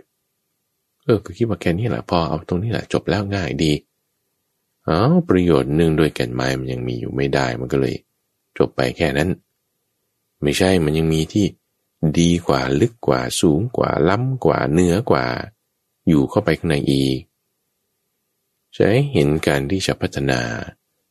[1.02, 3.72] เออก็คิดว่าแค่นี้แหละพอเอาตรงนี้แหละจบแล้วง่ายดี
[4.84, 7.94] เอาประโยชน์หนึ่งด้วยแก่นไม้มันยังมีอยู่ไม่ได้มันก็เลย
[8.58, 9.30] จบไปแค่นั้น
[10.42, 11.46] ไม่ใช่มันยังมีที่
[12.18, 15.26] ดีกว่าลึกกว่าสูงกว่าล้ำกว่าเนื้อกว่า
[16.08, 17.20] อยู่เข้าไปข้างในอีก
[18.76, 20.40] จะให้เห็นการที่จะพัฒนา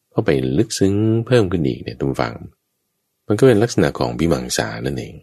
[0.09, 2.35] เข้าไปลึกซึ้งเพิ่มขึ้นอีกเนี่ยทุกฝัง
[3.27, 5.15] มันก็เป็นลักษณะของวิมังสานั่นเอง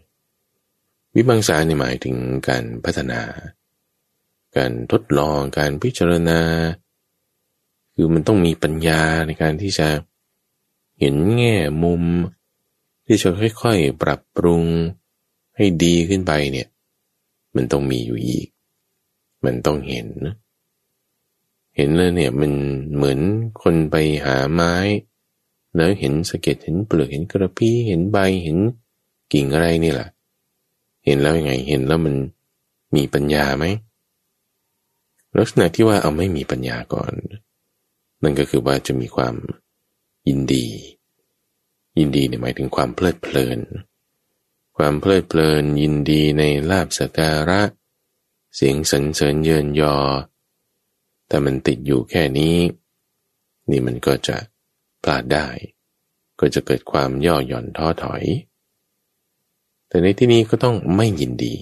[1.15, 2.15] วิมังสาในหมายถึง
[2.49, 3.21] การพัฒนา
[4.57, 6.41] การทดลองการพิจารณา
[7.93, 9.87] คือมันต้องมีปัญญาในการที่จะ
[10.99, 12.03] เห็นแง่มุม
[13.05, 13.29] ที่จะ
[13.61, 14.63] ค่อยๆปรับปรุง
[15.55, 16.67] ให้ดีขึ้นไปเนี่ย
[17.55, 18.47] มันต้องมีอยู่อีก
[19.45, 20.07] มันต้องเห็น
[21.75, 22.53] เห็นเลยเนี่ยมัน
[22.95, 23.19] เหมือน
[23.61, 24.75] คนไปหาไม้
[25.75, 28.57] แล้วเห็นสะเก็ดเห็นเปลือกเห็นกระพี้เห็นใบเห็น
[29.33, 30.09] กิ่งอะไรนี่แหละ
[31.05, 32.15] เห็นแล้วยังไงเห็นแล้วมัน
[32.95, 33.65] มีปัญญาไหม
[35.37, 37.13] ลักษณะที่ว่าเอาไม่มีปัญญาก่อน
[38.23, 39.35] นั่นก็คือว่าจะมีความ
[40.27, 40.67] ยินดี
[41.97, 43.59] ยินดีเนี่ยหมายถึงความเพลิดเพลิน
[44.77, 47.61] ความเพลิดเพลินยินดีในลาบสการะ
[48.55, 49.95] เสียงสรรเสริญเยินยอ
[51.33, 52.55] แต่มันติดอยู่แค่นี้
[53.69, 54.37] นี่มันก็จะ
[55.03, 55.47] พลาดได้
[56.39, 58.23] ก็จะเกิดความย่อหย่อนท้อถอย
[59.87, 61.55] แต่ในที่นี้ก็ต้องไม่ยินดี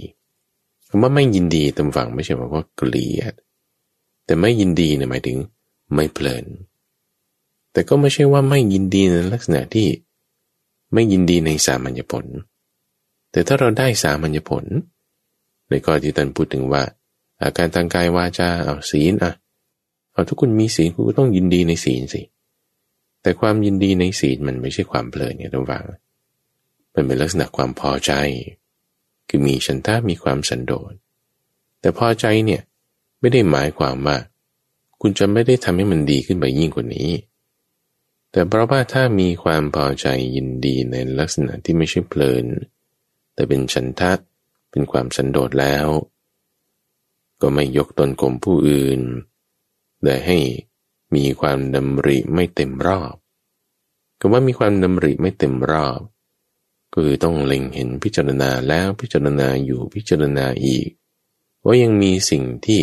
[0.87, 3.33] คำว่าไม่ยินดีตำฝังไม่ใช่ว่าเกลียด
[4.25, 5.37] แต่ไม่ยินดีเนี่ยหมายถึง
[5.93, 6.45] ไม่เพลิน
[7.71, 9.87] แต่ก็ไม่ใช่ว่าไม่ยินดีในลักษณะที่
[10.93, 12.25] ไม่ยินดีในสามัญญผล
[13.31, 14.65] แต่ถ้าเราได้สามัญญผล
[15.69, 16.83] ในข้อที่ท่านพูดถึงว่า
[17.41, 19.33] อาการทางกายวาจาเอาศีลอะ
[20.21, 22.21] เอาทุกคนมีศีลคุณก็ต้องยินดีในศีลสิ
[23.21, 25.83] แต่ความยินดีในศีลมันไม่ใช่ความเพลินเนี่ยต้องฟัง
[26.93, 28.11] มันเป็นลักษณะความพอใจ
[29.29, 30.93] คือมีฉันทามีความสันโดษ
[31.79, 32.61] แต่พอใจเนี่ย
[33.19, 34.17] ไม่ได้หมายความว่า
[35.01, 37.09] คุณจะไม่ได้ทำให้มันดีขึ้นไปยิ่งกว่านี้
[38.31, 42.45] แต่เพราะว่าถ้ามีความพอใจยินดีในลักษณะที่ไม่ใช่เพลิน
[43.33, 44.13] แต่เป็นฉันทะ
[44.71, 45.87] เป็นความสันโดษแล้ว
[47.41, 49.01] ก็ไม่ยกตนข่มผู้อื่น
[50.03, 50.37] แต่ให้
[51.15, 53.15] มีความดำริไม่เต็มรอบ
[54.19, 56.01] ก็ว่ามีความดำริไม่เต็มรอบ
[56.93, 60.89] ก็คือต้องเล็งเห็นพิจารณาแล้วพิจารณาอยู่พิจารณาอีก
[61.65, 62.81] ว่ายังมีสิ่งที่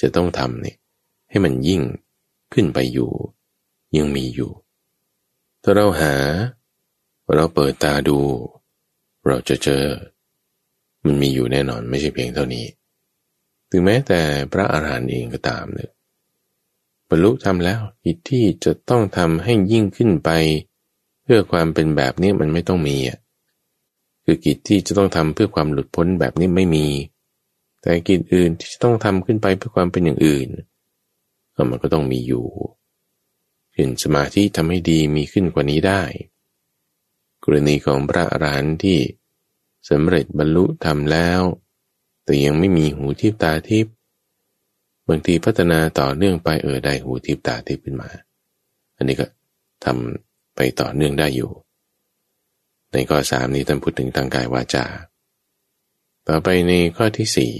[0.00, 0.76] จะต้องทำเนี่ย
[1.30, 1.82] ให้มันยิ่ง
[2.52, 3.10] ขึ้นไปอยู่
[3.96, 4.52] ยังมีอยู่
[5.62, 6.14] ถ้าเราหา
[7.34, 8.18] เราเปิดตาดู
[9.26, 9.84] เราจะเจอ
[11.04, 12.66] มันมีอยู่แน่นอนไม่ใช่เพียงเท่านี้
[13.70, 14.20] ถึงแม้แต่
[14.52, 15.90] พระอาหารหันต์เองก็ตามเนี่ย
[17.08, 20.30] บรรลุทำแล้วกิจที่จะต้องทำให้ยิ่งขึ้นไป
[21.22, 23.18] เพื่อความเป็นแบบนี้มันไม่ต้องมีอะ
[24.24, 26.86] คือกิจที่จะต้องทำเพื่อความหลุดพ้นแบบนี้ไม่มี
[27.80, 30.48] แต่กิจอื่นที่จะต้องทำขึ้นไปเพื่อความเป็นอย่างอื่น
[31.70, 32.46] มันก็ต้องมีอยู่
[33.74, 36.02] เห็นสมาธิทำให้ดีมีขึ้นกว่านี้ได้
[37.44, 38.98] กรณีของพระอรหันต์ที่
[39.88, 41.40] สำเร็จบรรลุทำแล้ว
[42.24, 43.86] แต่ยังไม่มีหูทิพตาทิพ
[45.08, 48.10] บางทีพัฒนาต่อเนื่องไปเออได้หูทิพตาทิพขึ้นมา
[48.96, 49.26] อันนี้ก็
[49.84, 51.50] ทำไปต่อเนื่องได้อยู่
[52.92, 54.86] ในข้อสามนี้ท่านพูดถึงทางกายวาจา
[56.28, 57.54] ต่อไปในข้อที่สี่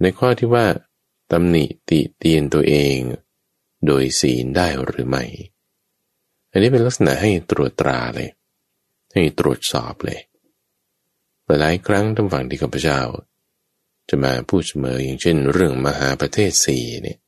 [0.00, 0.66] ในข้อที่ว่า
[1.32, 2.96] ตำหนิติเตียนตัวเอง
[3.86, 5.24] โดยศีลได้หรือไม่
[6.50, 8.28] อันนี้เป็นลักษณะให้ตรวจตราเลย
[9.12, 10.20] ให้ตรวจสอบเลย
[11.46, 13.00] หลายครั้งท่านฝั่งที่ข้าพเจ้า
[14.08, 17.18] จะมาพูดเสมออย่างเช่น เรื่องมหาประเทศสี่เนี่ย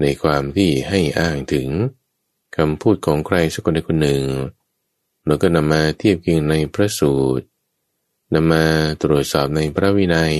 [0.00, 1.68] ในความที่ให้อ้างถึง
[2.56, 4.24] คำพูดของใครสักคนใดคนหนึ่ง
[5.26, 7.46] แล้วก็นำมาเทียบเคียงในพระสูตร
[8.34, 8.64] นำมา
[9.02, 10.36] ตรวจสอบในพระวินัย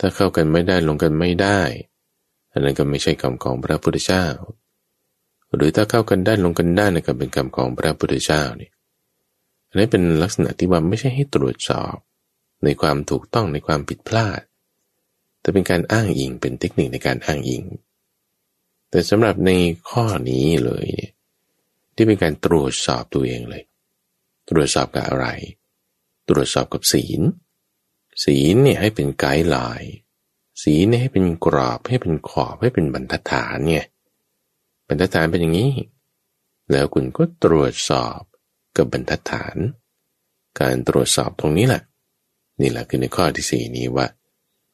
[0.00, 1.60] ถ้าเข้ากันไม่ได้ลงกันไม่ได้
[2.52, 4.26] อันนั้นก็ไม่ใช่คำของพระพุทธเจ้า
[5.54, 8.70] หรือถ้าเข้ากันได้ลงกันได้นะก็เป็นคำของพระพุทธเจ้านี่
[9.68, 11.94] อันนี้เป็นลักษณะที่ว่าไม่ใช่ให้ตรวจสอบ
[12.64, 14.40] ในความถูกต้องในความผิดพลาด
[15.40, 17.64] แต่เป็นการอ้างอิงเป็นเทคนิคในการอ้างอิง
[18.90, 19.50] แต่สำหรับใน
[19.90, 21.12] ข้อนี้เลยเนี่ย
[21.94, 23.64] ที่เป็นการตรวจสอบตัวเองเลย
[24.50, 25.26] ตรวจสอบกับอะไร
[26.28, 27.20] ตรวจสอบกับศีล
[28.24, 29.94] ศีลเนี่ยให้เป็นไกด์ไลน์
[30.62, 33.86] สีลเนี่ยให้เป็นกรอบให้เป็นขอบให้เป็นบรรทัดฐานเนี่ย
[34.88, 35.72] บรรทัดฐานเป็นอย่างนี้
[36.70, 38.20] แล้วคุณก็ตรวจสอบ
[38.76, 39.56] กับบรรทัดฐาน
[40.60, 41.82] การตรวจสอบตรงนี้แหละ
[42.60, 44.06] นี่แหละคือในข้อที่สี่นี้ว่า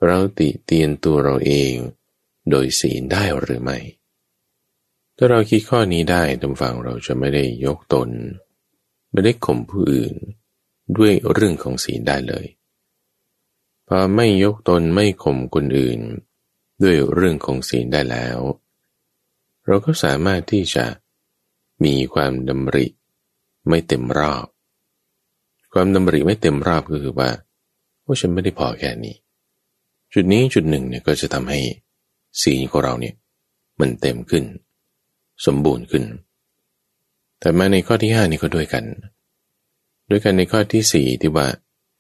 [0.07, 1.73] เราติเตียนตัวเราเอง
[2.51, 3.79] โดยศีลได้หรือไม่
[5.17, 8.09] ถ้าเราคิดข้อนี้ได้ตรงฟังเราจะไม่ได้ยกตน
[9.11, 10.15] ไม่ได้ข่มผู้อื่น
[10.97, 12.47] ด้วยเรื่องของศีลได้เลย
[13.89, 16.01] พอไม่ยกตนไม่ข่มคนอื่น
[16.83, 18.39] ด้วยเรื่องของศีลได้แล้ว
[19.67, 20.85] เราก็สามารถที่จะ
[21.85, 22.87] มีความดำริ
[23.69, 24.47] ไม่เต็มรอบ
[25.73, 27.31] ความดำริไม่เต็มรอบก็คือว่า
[28.07, 29.17] ว่าฉันไม่ได้พอแค่นี้
[30.13, 31.59] จุดนี้จุดหนึ่งเนี่ยก็จะทำให้
[32.43, 33.15] ศีลของเราเนี่ย
[33.81, 34.45] มันเต็มขึ้น
[35.47, 36.05] สมบูรณ์ขึ้น
[37.41, 38.85] แต่มาในข้อที่ห้านี่ก็ด้วยกัน
[40.11, 41.47] ด้วยกันในข้อที่สี่ที่ว่า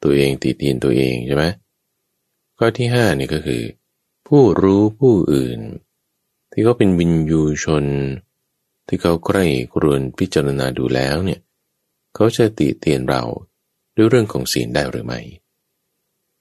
[0.02, 1.44] ตัวเองตีเตียนตัวเองใช่ไหม
[2.58, 3.62] ข้อที่ห้านี่ก็คือ
[4.26, 5.60] ผู้รู้ผู้อื่น
[6.52, 7.84] ที่เขาเป็นวินยูชน
[8.86, 9.44] ที่เขาใกล้
[9.74, 11.40] กรวนพิจารณาดูแล้วเนี่ย
[12.14, 13.22] เขาจะติเตียนเรา
[13.96, 15.20] ด้วยเรื่องของศีลได้หรือไม่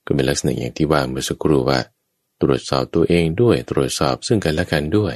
[0.06, 1.80] ก็เป็นลักษณะอย่างที่ว่าเมื่อสักครู่ว่า
[2.42, 5.16] ตรวจสอบตัวเองด้วยตรวจสอบซึ่งกันและกันด้วย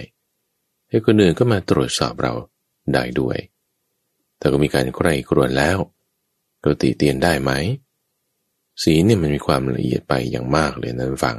[0.89, 2.33] ให้คนอื่นก็มาตรวจสอบเรา
[2.93, 3.37] ได้ด้วย
[4.37, 5.77] แต่ก็มีการใคร่ครวญแล้ว
[6.61, 7.51] เราติเตียนได้ไหม
[8.83, 11.37] สีเนี่ยมันมีความละเอียดไปอย่างมากเลยนะฟัง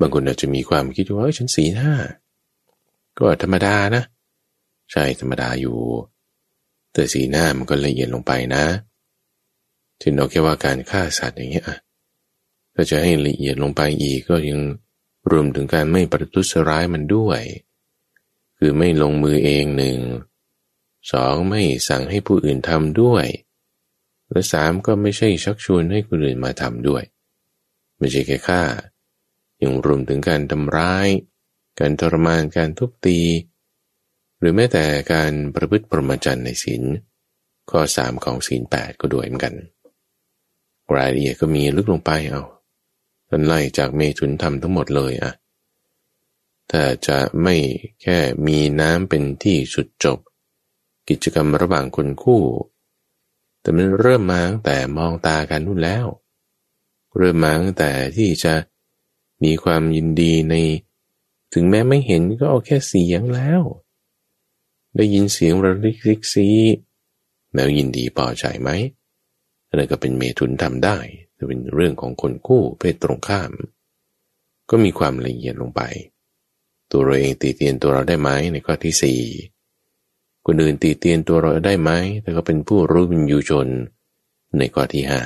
[0.00, 1.94] บางคนอาจจะมีความคิดว่าฉันสีห้า
[3.18, 4.02] ก็ธรรมดานะ
[4.92, 5.78] ใช่ธรรมดาอยู่
[6.92, 8.64] แต่สีหน้ามันก็ละเอียดลงไปนะ
[10.02, 11.66] ถึงเราแค่ว่าการฆ่าสัตว์อย่างเงี้ย
[12.74, 14.60] ถ้าจะให้ละเอียดลงไปอีกก็ยัง
[15.30, 17.40] รวมถึงการไม่ประทุษร้ายมันด้วย
[18.58, 19.98] คือไม่ลงมือเองหนึ่ง
[21.12, 23.26] สองไม่สั่งให้ผู้อื่นทำด้วย
[24.30, 27.02] และสามก็ไม่ใช่ชักชวนให้คนอื่นมาทำด้วย
[27.98, 28.62] ไม่ใช่แค่ฆ่า
[29.62, 31.08] ยังรวมถึงการทำร้าย
[31.80, 33.20] การทรมานการทุบตี
[34.38, 36.82] หรือแม้แต่การประพฤติปรมาจันในศีล
[37.70, 39.54] ข้อสามของศีลแปดก็ด้วยเหมือนกัน
[40.96, 42.42] รายละเอียดก็มีลึกลงไปเอา
[43.34, 45.32] ท่านไล่จากเมถุนธรรมทั้งหมดเลยอะ
[46.70, 47.56] ถ้าจะไม่
[48.02, 50.18] แค่มีน้ำเป็นที่สุดจบ
[51.08, 52.42] กิจกรรมระหว่างคนคู่
[53.60, 56.06] แต่มันเริ่มมาตั้งแต่มองตากันนู่นแล้ว
[57.16, 58.54] เริ่มมาตั้งแต่ที่จะ
[59.44, 60.54] มีความยินดีใน
[61.54, 63.62] ถึงแม้ไม่เห็นก็เอาแค่เสียงแล้ว
[64.96, 66.48] ได้ยินเสียงระลิกริกซี
[67.54, 68.70] แล้วยินดีพอใจไหม
[69.68, 70.96] อันนั้นก็เป็นเมถุนทำได้
[71.42, 73.50] จะเป็นเรื่องของคนคู่เพศตรงข้าม
[74.70, 75.82] ก็มีความละเอียดลงไป
[76.90, 79.20] ตัวเราเองตีเตียนตัวเราได้ไหมในข้อที่สี่
[80.46, 81.90] คนอื่นตีเตียนตัวเราได้ไหม
[82.22, 83.68] แต่ก็เป็นผู้รู้วิญญูชน
[84.58, 85.22] ในข้อที่ห้า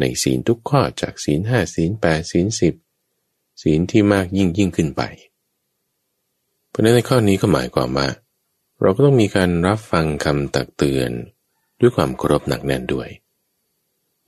[0.00, 2.74] ในศีลทุกข้อจากศีลห้าศีลแปดศีลสิบ
[3.62, 5.02] ศีลที่มากยิ่งยิ่งขึ้นไป
[6.68, 8.08] เพราะในข้อนี้ก็หมายความว่า
[8.80, 11.10] เราก็ต้องมีการรับฟังคำตักเตือน
[11.80, 13.08] ด้วยความเคารพหนักแน่นด้วย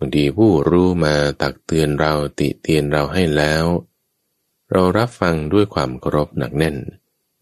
[0.03, 3.65] บางทีผู้รู้มาตักเตือนเราติเตียนเราให้แล้ว
[4.73, 6.77] เรารับฟังด้วยความเคารพหนักแน่น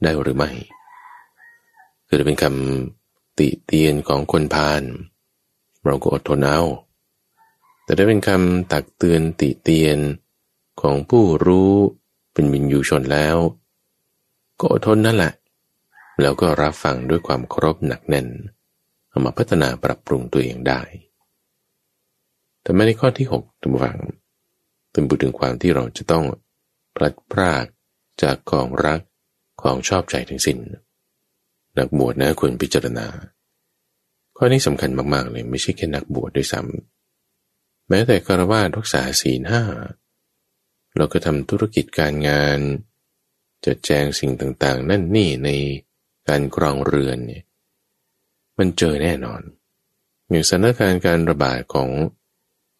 [0.02, 0.50] ได้หรือไม่
[2.06, 4.82] คือจะเป็นคำติเตียนของคนพาล
[5.84, 6.60] เราก็อดทนเอา
[7.84, 9.98] แต่ได้เป็นคำตักเตือนติเตียน
[10.80, 11.72] ของผู้รู้
[12.32, 13.36] เป็นวินยูชนแล้ว
[14.60, 15.32] ก็อดทนนั่นแหละ
[16.20, 18.28] แล้วก็รับฟังด้วยความเคารพหนักแน่น
[19.08, 20.80] เอามาพัฒนาปรับปรุงตัวเองได้
[22.68, 23.98] แต่ไม่ในข้อที่หกตัมวัง
[24.92, 26.24] เป็นพูดถึงความที่เราจะต้อง
[26.96, 27.64] พลัดพราก
[28.22, 29.00] จากของรัก
[29.62, 30.58] ของชอบใจทั้งสิน้น
[31.78, 33.06] นักบวชนะควรพิจารณา
[34.36, 39.62] ข้อนี้สำคัญมากๆเลยไม่ใช่แค่นักบวชด้วยซ้ำแม้แต่คารวะรักษาศีลห้า
[40.96, 42.58] เราก็ทำธุรกิจการงาน
[43.64, 45.50] จะแจงสิ่งต่างๆ นั่นนี่ใน
[46.28, 47.44] การกรองเรือนเนี่ย
[48.58, 49.42] มันเจอแน่นอน
[50.28, 51.90] อย่างสถานการณ์การระบาดของ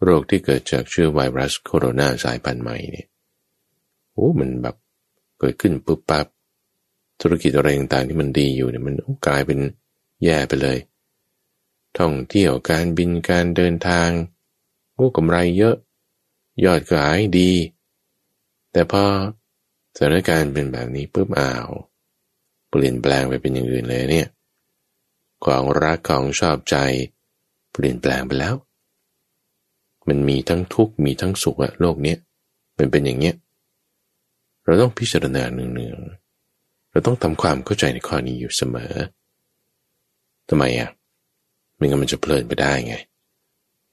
[0.03, 3.07] โรคที่เกิดจากเชื้อไวรัสโคโรนาสายพันธุ์ใหม่เนี่ย
[4.13, 4.77] โอ้มันแบบ
[5.41, 6.27] เกิดขึ้นปุ๊บปั๊บ
[7.21, 8.95] ธุรกิจอะไรต่างๆที่มันดีอยู่เนี่ยมัน
[9.27, 9.59] กลายเป็น
[10.25, 10.79] แย่ไปเลย
[11.99, 14.11] ท่องเที่ยวการบินการเดินทาง
[14.95, 15.77] โอ้กำไรเยอะ
[16.65, 17.53] ยอดขายดี
[18.73, 19.05] แต่พอ
[19.97, 21.69] สถานการณ์เป็นแบบนี้ปุ๊บอ้าว
[22.71, 24.29] เปลี่ยนแปลงไปเป็นอย่างอื่นเลยเนี่ย
[25.45, 26.77] ของรักของชอบใจ
[27.73, 28.55] เปลี่ยนแปลงไปแล้ว
[30.09, 32.19] มันมีทั้งทุกข์มีทั้งสุขอะโลกเนี้ย
[32.79, 33.35] มันเป็นอย่างเนี้ย
[34.65, 38.95] เราต้องพิจารณาเนืองๆเราต้องทำความเข้าใจในข้อนี้อยู่เสมอ
[40.49, 40.89] ทำไมอะ
[41.77, 42.95] ไม่งั้นมันจะเพลินไปได้ไง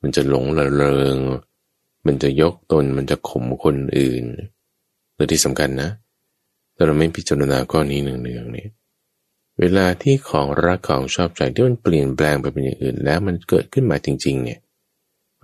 [0.01, 1.18] มันจะหลงระเริง
[2.05, 4.26] มันจะยกตนมันจะข่มคนอื่น
[5.16, 5.89] และที่สำคัญนะ
[6.76, 8.70] ถ้าเราไม่พิจารณาข้อนี้เนืองๆเนี่ย
[9.59, 14.59] เวลาที่ของรักของชอบใจที่มันเปลี่ยนแปลงไปเป็นอย่างอื่น แล้วมันเกิดขึ้นมาจริง ๆ เนี่ย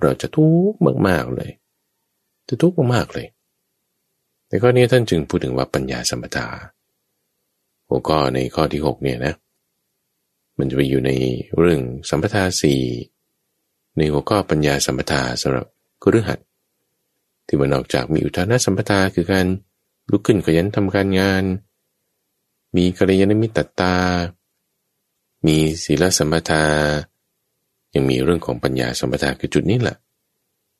[0.01, 1.51] เราจะทุกข์มากๆเลย
[2.49, 3.27] จะทุกข์มากๆเลย
[4.47, 6.47] ในข้อนี้ท่านจึงพูดถึงว่าปัญญาสัมปทา
[7.87, 9.33] หัวข้อในข้อที่หกเนี่ยนะ
[10.57, 11.11] มันจะไปอยู่ใน
[11.59, 12.81] เรื่องสัมปทาสี่
[13.97, 15.65] ในหัวข้อปัญญาสัมปทาสำหรับ
[16.01, 16.39] กุฤหัส
[17.47, 19.45] ที่มันออกจากมีอุทานะสัมปทาคือการ
[20.11, 21.43] ลุกขึ้นขยันทำการงาน
[22.75, 23.95] มีกัลยาณมิตรตา
[25.45, 26.65] มีศีลสัมปทา
[27.95, 29.97] ยังมีเรื่องของปัญญาสมถะคือจุดนี้แหละ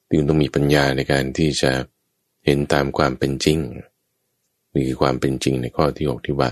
[0.10, 1.72] จึงต้องมีปัญญาในการที่จะ
[2.46, 3.60] เห็นตามความเป็นจริง
[4.74, 6.50] นี่คือความเป็นจริงในข้อที่หกที่ว่า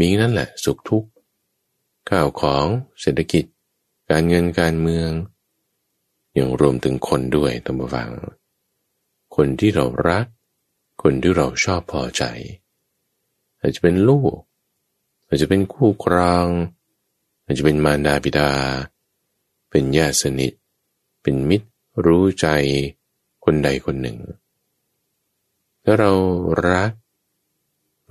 [0.00, 1.08] มีนั่นแหละสุขทุกข์
[2.10, 2.66] ข้าวของ
[3.00, 3.44] เศรษฐกิจ
[4.10, 5.10] การเงินการเมือง
[6.38, 8.10] ยังรวมถึงคนด้วยตั้งฟัง
[9.36, 10.26] คนที่เรารัก
[11.02, 12.22] คนที่เราชอบพอใจ
[13.60, 14.34] อาจจะเป็นลูก
[15.26, 16.48] อาจจะเป็นคู่ครอง
[17.44, 18.50] อาจจะเป็นมารดาบิดา
[19.76, 20.52] เป็นญาติสนิท
[21.22, 21.68] เป็นมิตร
[22.06, 22.46] รู้ใจ
[23.44, 24.18] คนใดคนหนึ่ง
[25.84, 26.12] ถ้าเรา
[26.70, 26.90] รัก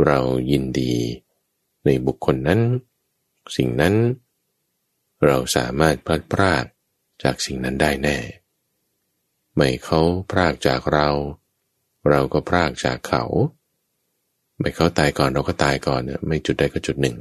[0.06, 0.20] เรา
[0.52, 0.96] ยินดี
[1.86, 2.62] ในบุคคลนั้น
[3.56, 3.96] สิ่งนั้น
[5.26, 6.66] เราสามารถพลัดพราก
[7.24, 8.18] จากสิ่งนั้นได้แน่
[9.56, 10.00] ไม่เขา
[10.32, 11.10] พรากจากเรา
[12.10, 13.24] เราก็พรากจากเขา
[14.60, 17.18] ไม่เขาตายก่อนเราก็ตายก่อนไม่จุดใดก็จุดหนึ่ง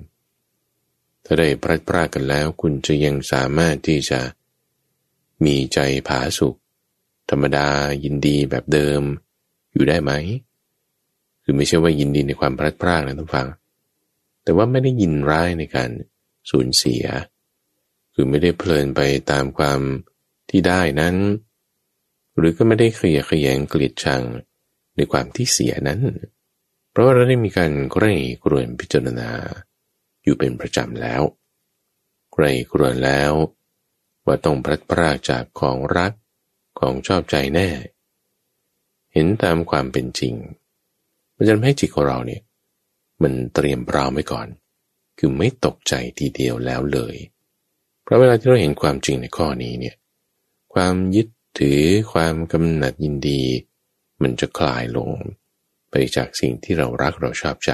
[1.25, 4.21] ถ้าได้พลัดพรากกันแล้ว คุณจะยังสามารถที่จะ
[5.45, 6.59] มีใจผาสุข
[7.31, 7.69] ธรรมดา
[8.05, 9.03] ยินดีแบบเดิม
[9.73, 10.13] อยู่ได้ไหม
[11.43, 13.47] คือไม่ใช่ว่ายินดีในความพลัดพรากนะท่านฟัง
[14.43, 15.91] แต่ว่าไม่ได้ยินร้ายในการ
[16.51, 17.05] สูญเสีย
[18.15, 19.01] คือไม่ได้เพลินไป
[19.31, 19.81] ตามความ
[20.51, 21.17] ที่ได้นั้น
[22.37, 24.23] หรือก็ไม่ได้เขยขยงเกลียดชัง
[24.97, 26.01] ในความที่เสียนั้น
[26.91, 28.13] เพราะว่าเราได้มีการใกล้
[28.45, 29.31] กรวนพิจารณา
[30.23, 31.23] อยู่เป็นประจำแล้ว
[32.33, 33.33] ใกล้กรวแล้ว
[34.27, 36.13] ว่าต้องพลัดพรากจากของรัก
[36.79, 37.69] ของชอบใจแน่
[39.13, 40.35] เห็นตามความเป็นจริง
[41.37, 42.43] มันจะทำให้จิตของเราเนี่ย
[43.23, 44.49] มันเตรียมพร้อมไว้ก่อน
[45.19, 47.17] คือไม่ตกใจทีเดียวแล้วเลย
[48.03, 49.97] เพราะเวลาที่เราเห็นความจริงในข้อนี้เนี่ย
[50.75, 51.29] ความยึด
[51.61, 53.43] ถือความกำหนัดยินดี
[54.23, 55.11] มันจะคลายลง
[55.91, 57.73] ไปจากสิ่งที่เรารักเราชอบใจ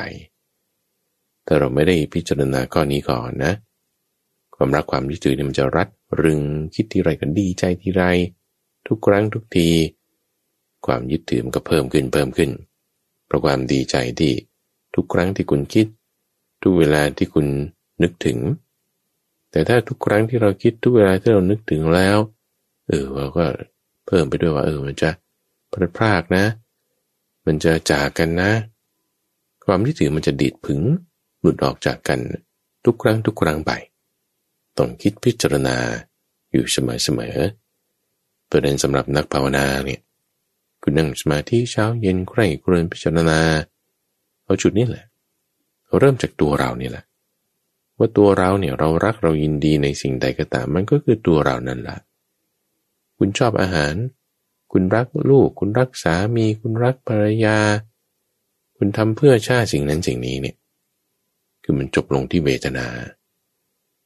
[1.49, 3.53] แต่เราไม่ได้พิจารณาข้อนี้ก่อนนะ
[4.55, 5.89] ความรักความยึดถือเนี่ยมันจะรัด
[6.23, 6.41] รึง
[6.75, 8.05] คิดที่ไรก็ดีใจที่ไร
[8.87, 9.69] ทุกครั้งทุกที
[10.87, 12.51] ความยึดถือมันก็เพิ่มขึ้นเพิ่มขึ้น
[13.27, 14.33] เพราะความดีใจที่
[14.95, 15.87] ทุกครั้งที่คุณคิด
[16.63, 17.47] ทุกเวลาที่คุณ
[18.03, 18.39] นึกถึง
[19.51, 22.19] แต่ถ้าทุกครั้งที่เราคิดทุกเวลาที่เรานึกถึงแล้ว
[22.89, 23.45] เออเราก็
[24.07, 25.11] เพิ่มไปด้วยว่า เออมันจะ
[25.73, 26.45] พลาดพลากนะ
[27.47, 28.51] มันจะจากกันนะ
[29.65, 30.83] ความยึดถือมันจะดีดผึง
[31.41, 32.21] หลุดออกจากกัน
[32.85, 33.73] ทุกครั้งทุกครั้งไป
[34.79, 35.77] ต้องคิดพิจารณา
[36.53, 40.01] อยู่เสมอๆประเด็นสำหรับนักภาวนาเนี่ย
[40.83, 43.41] คุณนั่งสมาธิเช้าเย็นใคร่ครวญพิจารณา
[44.45, 45.05] เอาจุดนี้แหละ
[45.87, 47.05] เราเริ่มจากตัวเรานี่แหละ
[47.99, 51.99] ว่าตัวเราเนี่ยเรารักเรายินดีในสิ่งใดก็ตาม มันก็คือตัวเรานั่นแหละ
[53.19, 53.95] คุณชอบอาหาร
[54.73, 57.59] คุณรักลูก คุณรักสามี คุณรักภรรยา
[58.77, 60.57] คุณทำเพื่อชาติสิ่งนั้นสิ่งนี้เนี่ย
[61.71, 62.87] คือมันจบลงที่เวทนา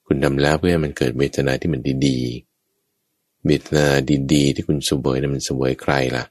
[0.07, 3.87] คุณทำแล้วเพื่อให้มันเกิดเวทนาที่มันดีๆ เวทนา
[4.33, 6.25] ดีๆ ที่คุณสวยนั้นมันสวยใครล่ะ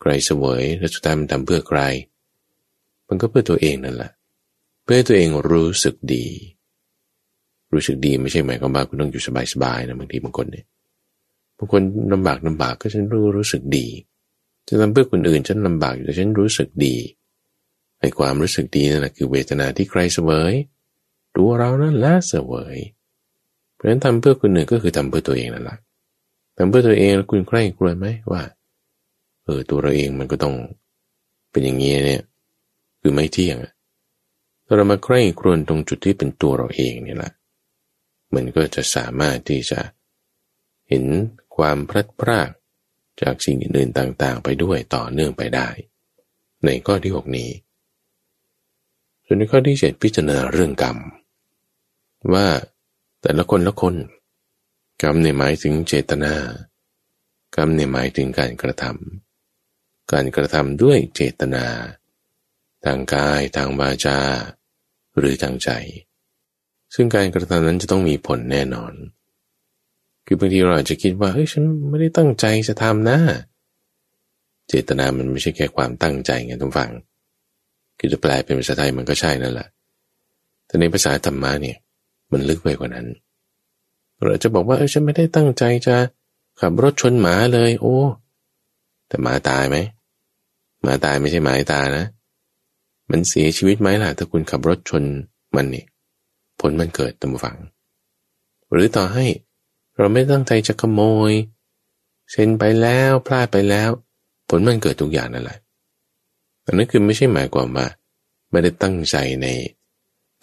[0.00, 1.80] ใครเสวยและสุดท้ายมันทำเพื่อใคร
[3.08, 4.10] มันก็เพื่อตัวเองนั่นแหละ
[4.82, 6.26] เพื่อตัวเองรู้สึกดี
[7.72, 10.66] รู้สึกดีไม่ใช่หมายความว่าคุณต้องอยู่สบายๆนะบางทีบางคนเนี่ย
[11.58, 11.82] บางคน
[12.12, 13.86] ลำบากลำบากก็ฉันรู้รู้สึกดี
[14.68, 16.96] จะทำเพื่อคนอื่นฉันลำบากอยู่แต่ฉันรู้สึกดี
[18.00, 20.54] ไอ้ความรู้สึกดีนั่นแหละคือเวทนาที่ใครเสวย
[21.36, 22.76] ตัวเรานั่นละเสวย
[23.74, 25.78] เพราะฉะนั้นทำเพื่อคนอื่นก็คือทำเพื่อตัวเองนั่นแหละ
[26.56, 28.42] ทำเพื่อตัวเองแล้วคุณใครกลัวไหมว่า
[29.44, 30.54] เออตัวเราเองมันก็ต้อง
[31.50, 32.22] เป็นอย่างนี้เนี่ย
[33.00, 33.56] คือไม่เที่ยง
[34.64, 37.32] ถ้าเรามาใคร่ครวญตรงจุดที่เป็นตัวเราเองนี่แหละ
[38.34, 39.80] มันก็จะสามารถที่จะ
[40.88, 41.04] เห็น
[41.56, 42.50] ความพลัดพราก
[43.22, 45.68] จากสิ่งอื่นๆต่างๆ ไปด้วยต่อเนื่องไปได้
[46.64, 47.50] ในข้อที่หกนี้
[49.32, 50.98] ส่วนในข้อที่เจ็ดพิจารณาเรื่องกรรม
[52.32, 52.46] ว่า
[53.22, 53.94] แต่ละคนละคน
[55.02, 56.34] กรรมในหมายถึงเจตนา
[57.56, 61.64] กรรมในหมายถึงการกระทำการกระทำด้วยเจตนา
[62.84, 64.18] ทางกายทางวาจา
[65.18, 65.70] หรือทางใจ
[66.94, 68.92] ซึ่งการกระทำนั้นจะต้องมีผลแน่นอน
[70.26, 73.18] คือบางทีเราอาจจะคิดว่าเฮ้ยฉันไม่ได้ตั้งใจจะทำนะ
[74.68, 76.92] เจตนามันไม่ใช่แค่ความตั้งใจไงทุกฝั่ง
[78.00, 79.68] คือจะแปลเป็นภาษาไทยมันก็ใช่นั่นแหละ
[80.66, 81.76] แต่ในภาษาธรรมะเนี่ย
[82.32, 83.06] มันลึกไปกว่านั้น
[84.24, 85.96] เราจะบอกว่าเออฉันไม่ได้ตั้งใจจะ
[86.60, 87.96] ขับรถชนหมาเลย โอ้
[89.08, 89.76] แต่หมาตายไหม
[90.82, 92.04] หมาตายไม่ใช่หมาตานะ
[93.10, 95.02] มันเสียชีวิตไหมล่ะถ้าคุณขับรถชน
[95.56, 95.84] มันนี่
[96.60, 97.58] ผลมันเกิดตามฝัง
[98.72, 99.26] หรือต่อให้
[99.98, 101.32] เราไม่ตั้งใจจะขโมย
[102.30, 103.90] เซ็นไปแล้วพลาดไปแล้ว
[104.48, 105.58] ผลมันเกิดทุกอย่างนั่นแหละ
[106.70, 107.86] อันนั้นคือไม่ใช่หมายความว่า
[108.50, 109.46] ไม่ได้ตั้งใจใน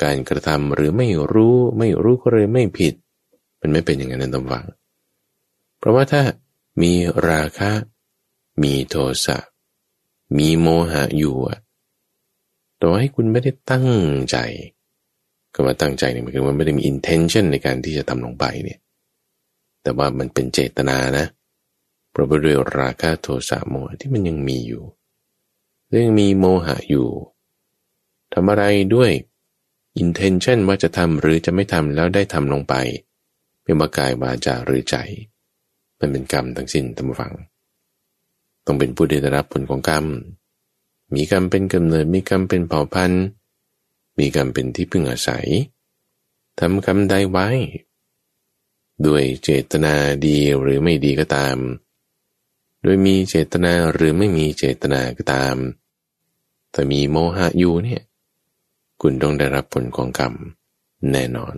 [0.04, 2.94] การกระทำหรือไม่รู้ไม่รู้ก็เลยไม่ผิด
[3.62, 4.66] มันไม่เป็นอย่างนั้นตามฝัง
[5.78, 6.22] เพราะว่าถ้า
[6.82, 6.94] มี
[7.30, 7.72] ราคะ
[8.64, 9.38] มีโทสะ
[10.38, 11.36] มีโมหะอยู่
[12.82, 13.88] ต่อให้คุณไม่ได้ตั้ง
[14.32, 14.38] ใจ
[15.54, 18.80] ก็มาตั้งใจเนี่ยมันคือว่าไม่ได้มี intention ในการที่จะทำลงไปเนี่ย
[19.84, 21.26] แต่ว่ามันเป็นเจตนานะ
[22.12, 24.84] เพราะด้วยราคะโทสะโมหะที่มันยังมีอยู่
[25.92, 27.08] เรื่องมีโมหะอยู่
[28.34, 28.64] ทำอะไร
[28.96, 29.12] ด้วย
[30.04, 32.74] intention ว่าจะทำหรือจะไม่ทำแล้วได้ทำลงไป
[33.64, 34.96] เป็นวากายวาจาหรือใจ
[36.00, 37.34] มันเป็นกรรมทั้งสิ้นตามฟัง
[38.66, 40.06] ต้องเป็นผู้ได้รับผลของกรรม
[41.14, 43.24] มีกรรมเป็นกำเนิดมีกรรมเป็นเผ่าพันธุ์
[44.20, 45.48] มีกรรมเป็นที่พึ่งอาศัย
[46.60, 47.48] ทำกรรมใดไว้
[49.06, 51.58] ด้วยเจตนาดีหรือไม่ดีก็ตาม
[52.88, 55.58] ดยมีเจตนาหรือไม่มีเจตนาก็ตาม
[56.72, 58.02] แต่มีโมหะอยู่เนี่ย
[59.02, 60.34] คุณต้องได้รับผลของกรรม
[61.12, 61.56] แน่นอน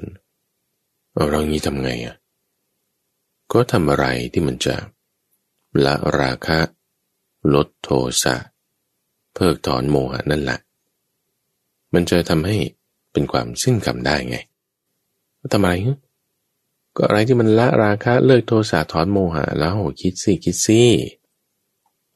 [1.30, 2.16] เรางี้ทำไงอะ
[3.52, 4.76] ก็ทำอะไรที่มันจะ
[5.86, 6.60] ละราคะ
[7.54, 7.90] ลดโท
[8.24, 8.36] สะ
[9.34, 10.60] เพิกถอนโมหะนั่นแหละ
[11.94, 12.58] มันจะทำให้
[13.12, 14.38] เป็นความสิ้นกรรมได้ไง
[15.40, 15.74] ก็ทำอะไร
[16.96, 20.82] ก็อะไรที่มันละราคะเลิกโทสะถอนโมหะแล้วคิดสิคิดสิ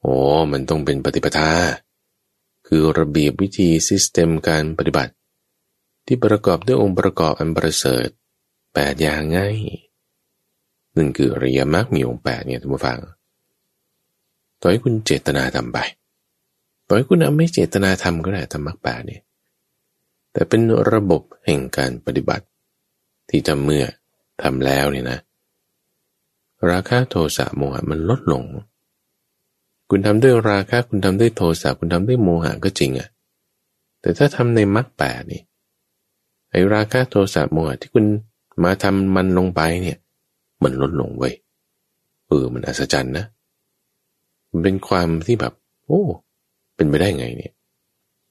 [0.03, 0.15] โอ้
[0.51, 1.51] มันต้องเป็นปฏิปทา
[2.67, 5.13] คือระเบียบวิธีซิสเต็มการปฏิบัติ
[6.05, 8.07] ที่ประกอบด้วยองค์ประกอบอันประเสริฐ
[8.73, 9.55] แปดอย่างง่าย
[10.93, 12.99] หนึ่งคืออริยมรรคมีองค์แปดเนี่ยท่านผู้ฟัง
[14.61, 15.77] ต่อให้คุณเจตนาทำไป
[16.87, 19.21] ต่อให้คุณไม่เจตนาทำก็ได้ทำมรรคแปดเนี่ย
[20.31, 22.45] แต่เป็นระบบแห่งการปฏิบัติ
[23.29, 23.85] ที่ทำเมื่อ
[24.41, 25.19] ทำแล้วเนี่ยนะ
[26.69, 28.43] ราคะโทสะโมหะมันลดลง
[29.95, 33.09] คุณทำด้วยราคะคุณทำด้วยโทสะคุณทำด้วยโมหะก็จริงอะ
[34.01, 35.41] แต่ถ้าทำในมรรคแปดนี่
[36.51, 38.05] ไอ้ราคะโทสะโมหะที่คุณ
[38.63, 39.97] มาทำมันลงไปเนี่ย
[40.63, 41.33] มันลดลงเว้ย
[42.27, 43.25] เออมันอัศจรรย์นะ
[44.49, 45.53] มันเป็นความที่แบบ
[45.85, 46.01] โอ้
[46.75, 47.53] เป็นไปได้ไงเนี่ย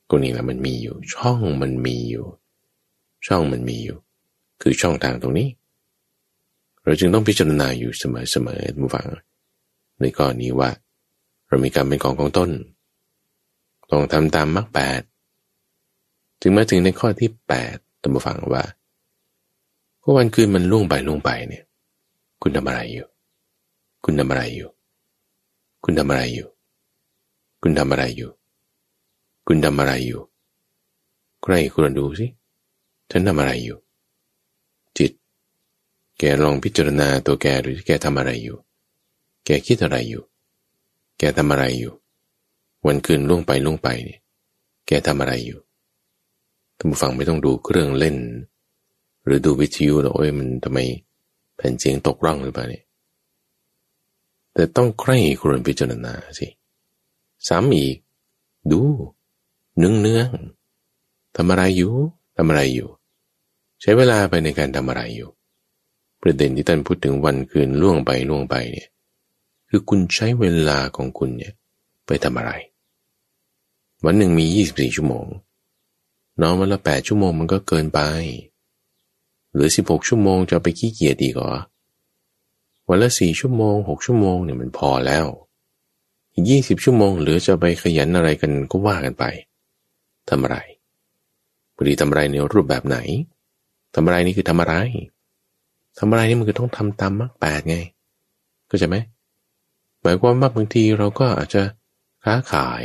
[0.08, 2.26] ตรงนี้แหละมันมีอยู่ ช่องมันมีอยู่
[3.26, 3.98] ช่องมันมีอยู่
[4.62, 5.48] คือช่องทางตรงนี้
[6.84, 8.04] เราจึงต้องพิจารณาอยู่เส
[8.46, 9.06] มอๆทุกฝัง
[10.00, 10.70] ในข้อนี้ว่า
[11.53, 12.50] เรามีกรรมเป็นของของต้น
[13.90, 15.03] ต้องทำตามมรรคแปด
[16.40, 18.64] ถึงมาถึงในข้อที่แปดตัมฟังว่า
[20.03, 21.64] ก็วันคืนมันล่วงไปล่วงไปเนี่ย
[22.42, 23.07] คุณทำอะไรอยู่
[24.05, 24.68] คุณทำอะไรอยู่
[25.84, 26.48] คุณทำอะไรอยู่
[27.62, 28.30] คุณทำอะไรอยู่
[29.46, 30.22] คุณทำอะไรอยู่
[31.42, 32.26] ใครควรดูสิ
[33.11, 33.78] ฉันทำอะไรอยู่
[34.98, 35.12] จิต
[36.18, 38.59] แกลองพิจารณาตัวแกหรือแกทำอะไรอยู่
[39.44, 40.24] แกคิดอะไรอยู่
[41.18, 41.92] แกทำอะไรอยู่
[42.86, 44.20] วันคืนล่วงไปล่วงไปเนี่ย
[44.86, 45.58] แกทำอะไรอยู่
[46.76, 48.16] ท่านผู้ฟังไม่ต้องดูเครื่องเล่น
[49.24, 50.78] หรือดูวิทยุหรอกเอ้ยมันทำไม
[51.56, 52.84] แผ่นเสียงตกร่องหรือเปล่าเนี่ย
[54.54, 56.46] แต่ต้องใคร่ครวญพิจารณาสิ
[57.48, 57.96] ซ้ำอีก
[58.72, 58.80] ดู
[59.78, 60.28] เนืองเนือง
[61.36, 61.92] ทำอะไรอยู่
[62.36, 62.88] ทำอะไรอยู่
[63.80, 65.30] ใช้เวลาไปในการทำอะไรอยู่
[66.22, 68.88] ประเด็นที่ท่านพูดถึงวันคืนล่วงไปล่วงไปเนี่ย
[69.74, 71.52] คือคุณใช้เวลาของคุณเนี่ย
[72.06, 72.52] ไปทำอะไร
[74.04, 75.26] วันหนึ่งมียี่สิบสี่ชั่วโมง
[76.40, 78.00] นอนวันละแปดชั่วโมงมันก็เกินไป
[79.54, 81.52] หรือสิบหกชั่วโมงจะไปขี้เกียจดีกว่า
[82.88, 85.26] วันละสี่ชั่วโมงหกชั่วโมงเนี่ยมันพอแล้ว
[86.32, 89.24] อีกยี่สิบชั่วโมง หรือจะไปขยันอะไรกันก็ว่ากันไป
[90.28, 90.56] ทำอะไร
[91.76, 92.98] บริทำอะไรในรูปแบบไหน
[93.94, 94.74] ทำอะไรนี่คือทำอะไร
[95.98, 97.76] ทำอะไรนี่มันคือต้องทำตามมรรคแปดไง
[98.70, 98.96] ก็จะไหม
[100.03, 101.62] หมายความว่าบางทีเราก็อาจจะ
[102.24, 102.84] ค้าขาย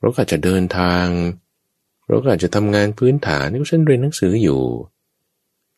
[0.00, 1.06] เราก็อาจจะเดินทาง
[2.08, 4.60] เราก็อาจจะทำงานพื้นฐานนี่ก็เช่นเรียนหนังสืออยู่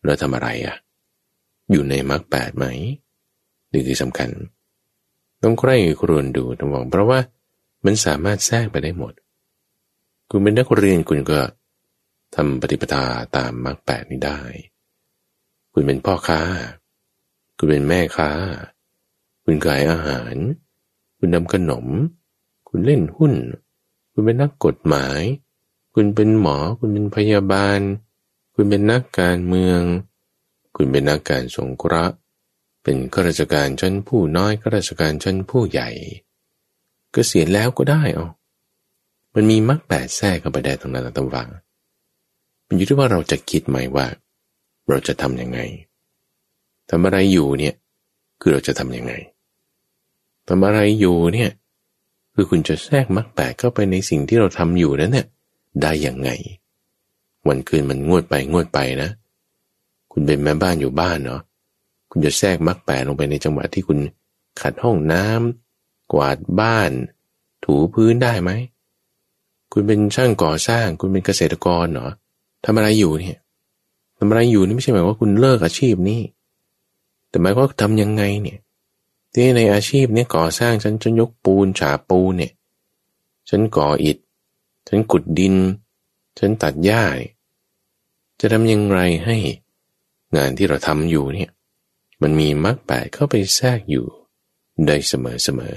[0.05, 0.77] เราทำอะไรอะ่ะ
[1.71, 2.67] อยู่ในมรรคแปดไหม
[3.73, 4.31] นี่คือสำคัญ
[5.43, 7.19] ต้องใคร่ครวญดูต้องบอกเพราะว่า
[7.85, 9.13] มันสามารถแทรกไปได้หมด
[10.31, 11.41] คุณเป็นนักเรียนคุณก็
[12.35, 13.05] ทำปฏิปทา
[13.37, 14.41] ตามมรรคแปดนี้ได้
[15.73, 16.41] คุณเป็นพ่อค้า
[17.59, 18.31] คุณเป็นแม่ค้า
[19.45, 20.35] คุณขายอาหาร
[21.19, 21.87] คุณนำขนม
[22.69, 23.33] คุณเล่นหุ้น
[24.13, 25.21] คุณเป็นนักกฎหมาย
[25.95, 27.81] คุณเป็นหมอ คุณเป็นพยาบาล
[28.55, 29.81] คุณเป็นนักการเมือง
[30.77, 32.15] คุณเป็นนักการสงเคราะห์
[32.83, 35.91] เป็นข้าราชการชั้นผู้น้อยข้าราชการชั้นผู้ใหญ่
[36.21, 38.27] กเกษียณแล้วก็ได้เอา
[39.35, 41.49] มันมีมรรคแปดแทรกเข้าไปได้ตรงนั้นตั้งวัง
[42.67, 44.07] มันอยู่ที่ว่าเราจะคิดไหมว่า
[44.89, 45.61] เราจะทำยังไง
[46.91, 47.75] ทำอะไรอยู่เนี่ย
[48.41, 51.51] คือเราจะทำยังไงำอะไรอยู่เนี่ย
[52.35, 55.27] คือคุณจะแทรกมรรคแปดเข้าไปในสิ่งที่เราทำอยู่นั้นเนี่ย
[55.81, 56.31] ได้อย่างไง
[57.49, 59.11] วันคืนมันงวดไปงวดไปนะ
[60.13, 61.41] คุณเป็นแม่บ้านอยู่บ้านเนาะ
[62.11, 63.99] คุณจะแทรกมรรคแปดลงไปในจังหวะที่คุณ
[64.61, 66.91] ขัดห้องน้ำกวาดบ้าน
[67.65, 68.51] ถูพื้นได้ไหม
[69.73, 72.09] คุณเป็นช่างก่อสร้าง คุณเป็นเกษตรกรเหรอ
[72.65, 73.39] ทำอะไรอยู่เนี่ย
[74.19, 76.21] ทำอะไรอยู่นี่ไม่ใช่หมายว่าคุณเลิกอาชีพนี้
[77.29, 78.59] แต่หมายว่าทำยังไงเนี่ย
[79.33, 82.53] ที่ในอาชีพเนี้ยก่อสร้างฉันฉันยกปูนฉาปูนเนี่ย
[83.49, 84.19] ฉันก่ออิฐ
[84.89, 85.55] ฉันขุดดิน
[86.39, 87.05] ฉันตัดหญ้า
[88.41, 89.37] จะทำยังไงให้
[90.37, 91.51] งานที่เราทำอยู่เนี่ย
[92.23, 94.07] มันมีมรรคแปดเข้าไปแทรกอยู่
[94.87, 95.77] ได้เสมอเสมอ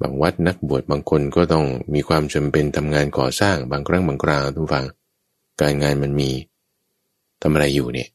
[0.00, 1.64] บางวัดนักบวชบางคนก็ต้อง
[1.94, 4.86] มีความจำเป็นทำงานก่อสร้างบางครั้งบางคราวทุกฝัง
[5.60, 6.30] การงานมันมี
[7.42, 8.08] ทำอะไรอยู่เนี่ย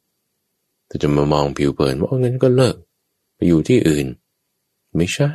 [0.88, 2.76] แต่จะมามองผิวเผินว่าเงินก็เลิก
[3.36, 4.08] ไปอยู่ที่อื่น
[4.96, 5.32] ไม่ใช่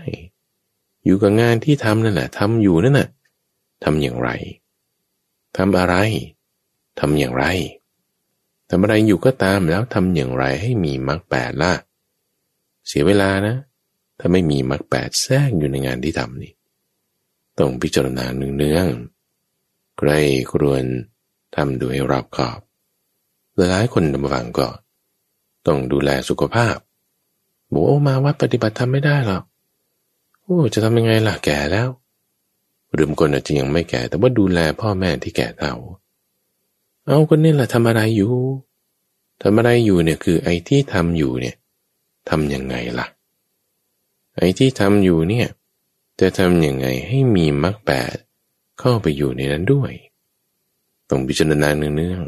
[1.04, 3.08] อยู่กับงานที่ทำนั่นแหละทำอยู่นั่นน่ะ
[3.84, 4.30] ทำอย่างไร
[5.56, 5.94] ทำอะไร
[7.00, 7.44] ทำอย่างไร
[8.70, 11.72] ทำอะไรอยู่ก็ตามแล้วทำอย่างไรให้มีมรรคแปดล่ะ
[12.86, 13.56] เสียเวลานะ
[14.18, 16.52] ถ้าไม่มีมรรคแปดแทรกอยู่ในงานที่ทำนี่
[17.58, 20.10] ต้องพิจารณาเนืองๆใคร
[20.50, 20.84] ควร
[21.56, 22.60] ทำดูให้รอบขอบ
[23.56, 24.68] หลายคนดำฟังก็
[25.66, 26.76] ต้องดูแลสุขภาพ
[27.72, 29.42] บอกโอ้มาวัดปฏิบัติทำไม่ได้หรอก
[30.42, 31.88] โอ้จะทำยังไงล่ะแก่แล้ว
[32.92, 35.74] หรือบางคนอาจจะยังไม่แก่ แต่ว่าดูแลพ่อแม่ที่แก่เฒ่า
[37.06, 38.32] เอาคนนี้แหละทำอะไรอยู่
[39.42, 41.56] ทำอะไรอยู่เนี่ยคือไอ้ที่ทำอยู่เนี่ย
[42.30, 43.06] ทำยังไงล่ะ
[44.38, 45.48] ไอ้ที่ทำอยู่เนี่ย
[46.20, 48.16] จะทำยังไงให้มีมรรคแปด
[48.80, 49.92] เข้าไปอยู่ในนั้นด้วย
[51.10, 52.22] ต้องพิจารณาเนือง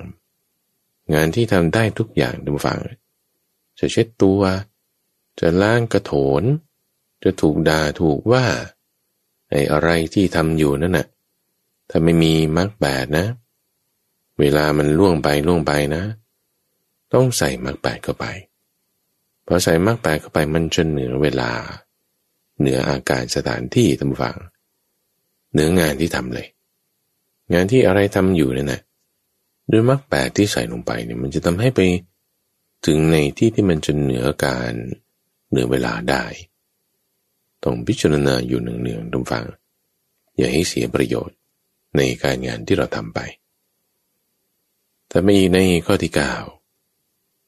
[0.54, 2.78] ๆงานที่ทำได้ทุกอย่างดูฟัง
[3.78, 4.40] จะเช็ดตัว
[5.40, 6.42] จะล้างกระโถน
[7.22, 8.44] จะถูกด่าถูกว่า
[9.50, 11.06] ไอ้อะไรที่ทำอยู่นั่นน่ะ
[11.90, 13.26] ถ้าไม่มีมรรคแปดนะ
[14.40, 16.02] เวลามันล่วงไปล่วงไปนะ
[17.12, 18.26] ต้องใส่มรรคแปดเข้าไป
[19.46, 21.50] พอใส่มรรคแปดเข้าไปมันจะเหนือเวลา
[22.60, 24.36] เหนืออาการสถานที่ตำฝัง
[25.52, 26.48] เหนืองานที่ทำเลย
[27.52, 28.80] งานที่อะไรทำอยู่นี่ยนะ
[29.70, 31.80] ด้วยมรรคแปดที่ใส่ลงไปเนี่ยมันจะทำให้ไป
[32.86, 34.72] ถึงในที่ที่มันจะเหนือการ
[35.52, 36.24] เหนือเวลาได้
[37.64, 39.44] ต้องพิจารณาอยู่หนึ่งๆตำฟัง
[40.36, 41.36] อย่าให้เสียประโยชน์
[41.96, 43.18] ในการงานที่เราทำไป
[45.08, 46.34] แต่ไม่ในข้อที่เก้า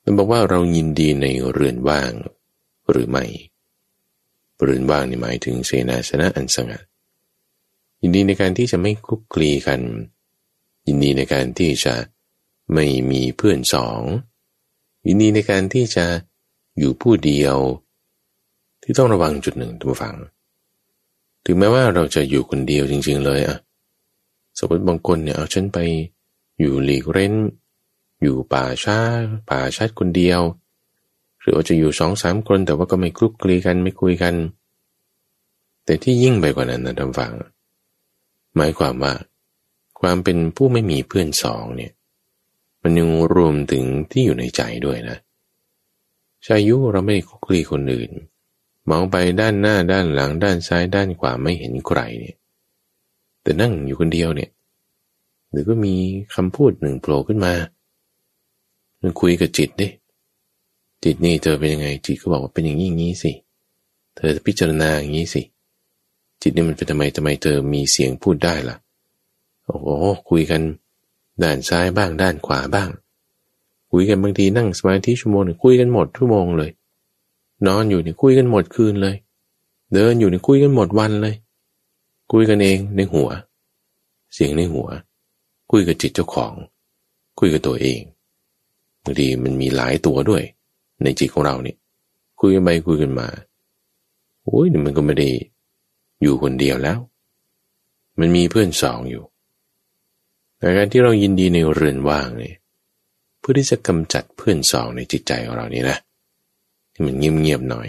[0.03, 2.13] มันบอกว่าเรายินดีในเรือนว่าง
[2.91, 3.25] หรือไม่
[4.63, 6.85] เรือนว่างนี่หมายถึงเสนาสนะอันสงัด
[8.01, 9.81] ยินดีในการที่จะไม่คุกคลีกัน
[10.87, 11.95] ยินดีในการที่จะ
[12.75, 14.01] ไม่มีเพื่อนสอง
[15.07, 16.07] ยินดีในการที่จะ
[16.79, 17.57] อยู่ผู้เดียว
[18.85, 20.17] ที่ต้องระวังจุดหนึ่งทุกฝัง
[21.45, 23.59] ถึงแม้ว่าเราจะอยู่คนเดียวจริง ๆ เลยอะ
[24.59, 25.79] สมมติบางคนเนี่ยเอาฉันไป
[26.61, 27.35] อยู่หลีกเร้น
[28.23, 28.99] อยู่ป่าช้า
[29.51, 30.41] ป่าชัดคนเดียว
[31.41, 34.35] หรือว่าจะอยู่สองสามคนแต่ว่าก็ไม่คลุกคลีกันไม่คุยกัน
[35.85, 37.33] แต่ที่ยิ่งไปกว่านั้นนะท่านฟัง
[38.57, 39.13] หมายความว่า
[40.01, 41.93] ความเป็นผู้ไม่มีเพื่อนสองเนี่ย
[42.83, 45.19] มันยังรวมถึงที่อยู่ในใจด้วยนะ
[46.47, 48.11] ชายุเราไม่คลุกคลีคนอื่น
[48.91, 52.37] มองไปด้านหน้าด้านหลังด้านซ้ายด้านขวาไม่เห็นใครเนี่ย
[53.43, 54.51] แต่นั่งอยู่คนเดียวเนี่ย
[55.51, 55.95] หรือก็มี
[56.35, 57.55] คำพูดหนึ่งโผล่ขึ้นมา
[59.01, 59.89] มันคุยกับจิตดิ
[61.05, 63.33] จิตนี่เธอเป็นยังไง จิตก็บอกว่าเป็นอย่างนี้อย่างนี้สิ
[64.17, 65.43] เธอพิจารณาอย่างนี้สิ
[66.43, 68.77] จิตนี่มันเป็นทำไมทำไมเธอมีเสียงพูดได้ล่ะ
[69.65, 69.87] โอ้โห
[70.31, 70.63] คุยกัน
[71.43, 72.91] ด้านซ้ายบ้างด้านขวาบ้าง
[73.91, 76.71] คุยกันบางทีนั่งสมาธิชั่วโมงหนึ่งคุยกันหมดชั่วโมงเลย
[77.67, 79.17] นอนอยู่เนี่ยคุยกันหมดคืนเลย
[79.95, 81.35] เดินอยู่เนี่ยคุยกันหมดวันเลย
[82.33, 83.29] คุยกันเองในหัว
[84.35, 84.89] เสียงในหัว
[85.71, 86.53] คุยกับจิตเจ้าของ
[87.39, 88.01] คุยกับตัวเอง
[89.03, 90.43] บางทีมันมีหลายตัวด้วย
[91.03, 91.77] ในจิตของเราเนี่ย
[92.41, 93.29] คุยกันไปคุยกันมา
[94.45, 95.29] โอ้ยมันก็ไม่ได้
[96.23, 96.99] อยู่คนเดียวแล้ว
[98.19, 99.23] มันมีเพื่อนสองอยู่
[100.59, 102.57] แต่การที่เรายินดีในเรือนว่างเนี่ย
[103.39, 105.99] เพื่อที่จะกำจัดเพื่อนสองในจิตใจของเรานี่นะ
[106.95, 107.89] ที่มันเงียบๆหน่อย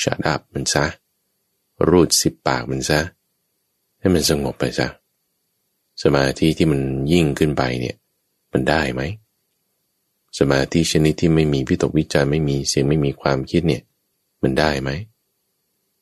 [0.00, 0.84] ชัดอับมันซะ
[1.88, 3.00] รูดสิบปากมันซะ
[3.98, 4.88] ให้มันสงบไปซะ
[6.02, 6.80] สมาธิที่มัน
[7.12, 7.96] ยิ่งขึ้นไปเนี่ย
[8.52, 9.02] มันได้ไหม
[10.38, 13.82] สมาธิชนิดที่ไม่มีพิตกวิจารไม่มีเสียงไม่มีความคิดเนี่ย
[14.42, 14.90] มันได้ไหม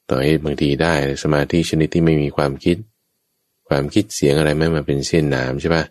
[0.08, 2.76] ต่อให้บางทีได้สมาธิชนิดที่ไม่มีความคิด
[3.68, 5.84] ความคิดเสียงอะไรไม่มาเป็นเส้นน้ำใช่ปะ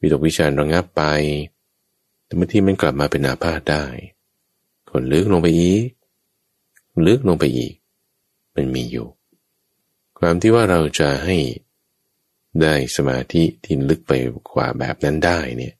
[0.00, 1.02] วิตกวิจารระงับไป
[2.24, 3.84] แต่บางทีมันกลับมาเป็นอาพาธได้
[4.90, 5.84] คนลึกลงไปอีก
[7.06, 7.74] ลึกลงไปอีก
[8.54, 9.06] มันมีอยู่
[10.18, 11.36] ความที่ว่าเราจะให้
[12.62, 14.12] ได้สมาธิที่ลึกไป
[14.54, 15.74] กว่าแบบนั้นได้เนี่ย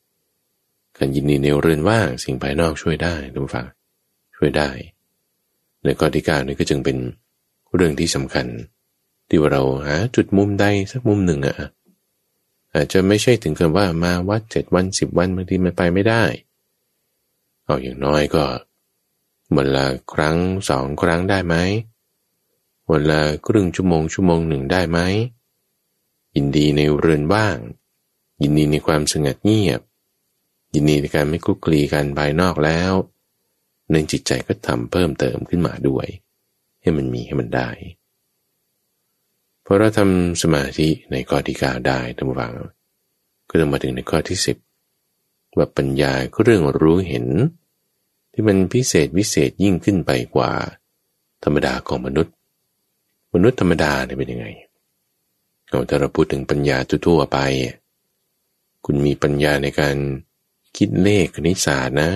[0.97, 3.67] การยินดีในเรือนว่างสิ่งภายนอกช่วยได้ทุกฝัง
[4.35, 4.69] ช่วยได้
[5.83, 6.97] ในข้อที่เก้านี่ก็จึงเป็น
[7.75, 8.47] เรื่องที่สำคัญ
[9.27, 11.55] ที่ว่าเราหาจุดมุมใดสักมุมหนึ่งอะ
[12.73, 16.23] อาจจะไม่ใช่ถึงกับว่ามาวัดเจ็ดวันสิบวันบางทีมันไปไม่ได้
[17.63, 18.43] เอาอย่างน้อยก็
[19.55, 20.37] วันละครั้ง
[20.69, 21.55] สองครั้งได้ไหม
[22.91, 24.99] วันละครึ่งชั่วโมงชั่วโมงหนึ่งได้ไหม
[26.35, 27.57] ยินดีในเรือนว่าง
[28.41, 29.81] ยินดีในความสงัดเงียบ
[30.73, 32.91] ยินดีในการไม่คุกคลีกันภายนอกแล้ว
[33.91, 36.07] ในจิตใจก็ทำเพิ่มเติมขึ้นมาด้วย
[36.81, 37.69] ให้มันมีให้มันได้
[39.65, 42.53] พอเราทำสมาธิในข้อที่เก้าได้ทั้งวัง
[43.49, 44.57] ก็จะมาถึงในข้อที่สิบ
[45.57, 47.25] ว่าปัญญาก็เรื่องรู้เห็น
[48.41, 50.51] ที่มันพิเศษวิเศษยิ่งขึ้นไปกว่า
[51.43, 52.33] ธรรมดาของมนุษย์
[53.33, 54.47] มนุษย์ธรรมดาเนี่ยเป็นยังไง
[55.69, 56.77] เอาถ้าเราพูดถึงปัญญา
[57.07, 57.37] ทั่วไป
[58.85, 59.95] คุณมีปัญญาในการ
[60.77, 62.11] คิดเลขคณิตศาสตร์นะ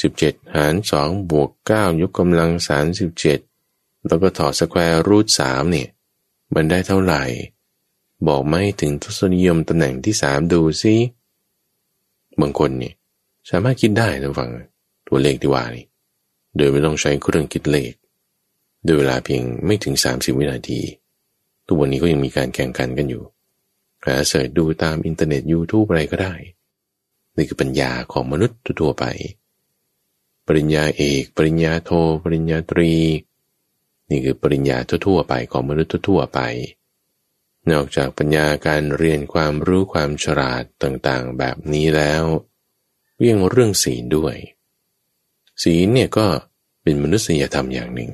[0.00, 3.38] สิบเจ็ดหารสองบวกเก้ายกกำลังสามสิบเจ็ด
[4.06, 5.88] แล้วก็ถอด square root สามเนี่ย
[6.54, 7.22] มันได้เท่าไหร่
[8.26, 10.94] บอกไม่ถึงทศนิยมตำแหน่งที่สามดูซิ
[12.40, 12.94] บางคนเนี่ย
[13.50, 14.50] สามารถคิดได้นะฟัง
[15.14, 15.86] ตัวเลขที่ว่านี่
[16.56, 17.92] โดยไม่ต้องใช้เครื่องคิดเลข
[18.84, 20.80] โดยเวลาเพียงไม่ถึง 30 วินาที
[21.66, 23.24] ทุกวันนี้ก็ยังมีการแข่งขันกันอยู่
[24.06, 26.34] หา search ดูตามอินเทอร์เน็ต YouTube อะไรก็ได้
[27.36, 29.04] นี่คือปัญญาของมนุษย์ทั่วไป
[30.46, 31.90] ปริญญาเอก ปริญญาโท
[32.22, 32.92] ปริญญาตรี
[34.10, 36.40] นี่คือปริญญาทั่วๆไปของมนุษย์ทั่วไป
[37.70, 42.24] นอกจากปัญญาการเรียนความรู้ความฉลาดต่างๆ แบบนี้แล้ว
[43.18, 44.36] เรื่องเรื่องศีลด้วย
[45.62, 46.26] ศีลเนี่ยก็
[46.82, 48.10] เป็นมนุษยธรรมอย่างหนึ่ง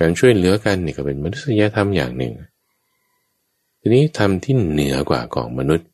[0.00, 2.34] การช่วยเหลือกันนี่ก็เป็นมนุษยธรรมอย่างหนึ่ง
[3.80, 5.88] ทีนี้ธรรมที่เหนือกว่าของมนุษย์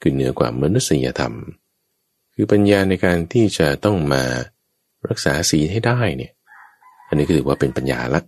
[0.00, 1.34] คือเหนือกว่ามนุษยธรรม
[2.34, 4.22] คือปัญญาในการที่จะต้องมา
[5.08, 6.32] รักษาศีลให้ได้เนี่ย
[7.08, 8.20] อันนี้ก็ถือว่าเป็นปัญญาละ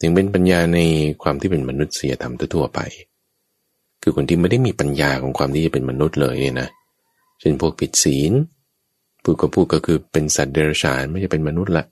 [0.00, 0.78] ถึงเป็นปัญญาใน
[1.22, 2.80] ความที่เป็นมนุษยธรรมทั่วไป
[4.02, 6.68] คือคนที่ไม่ได้มีปัญญาของความที่จะเป็นมนุษย์เลยเนี่ยนะ
[7.40, 8.32] เช่นพวกผิดศีล
[9.22, 11.84] พูดก็พูดก็คือเป็นสัตว์เดรัจฉานไม่ใช่เป็นมนุษย์ละ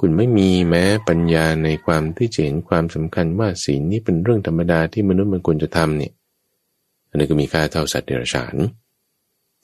[0.00, 6.12] คุณไม่มีแม้ปัญญาในความที่จะเห็นความสำคัญว่าศีลนี้เป็นเรื่องธรรมดาที่มนุษย์มันควรจะทำเนี่ย
[7.08, 8.54] อันนี้ก็มีค่าเท่าสัตว์เดรัจฉาน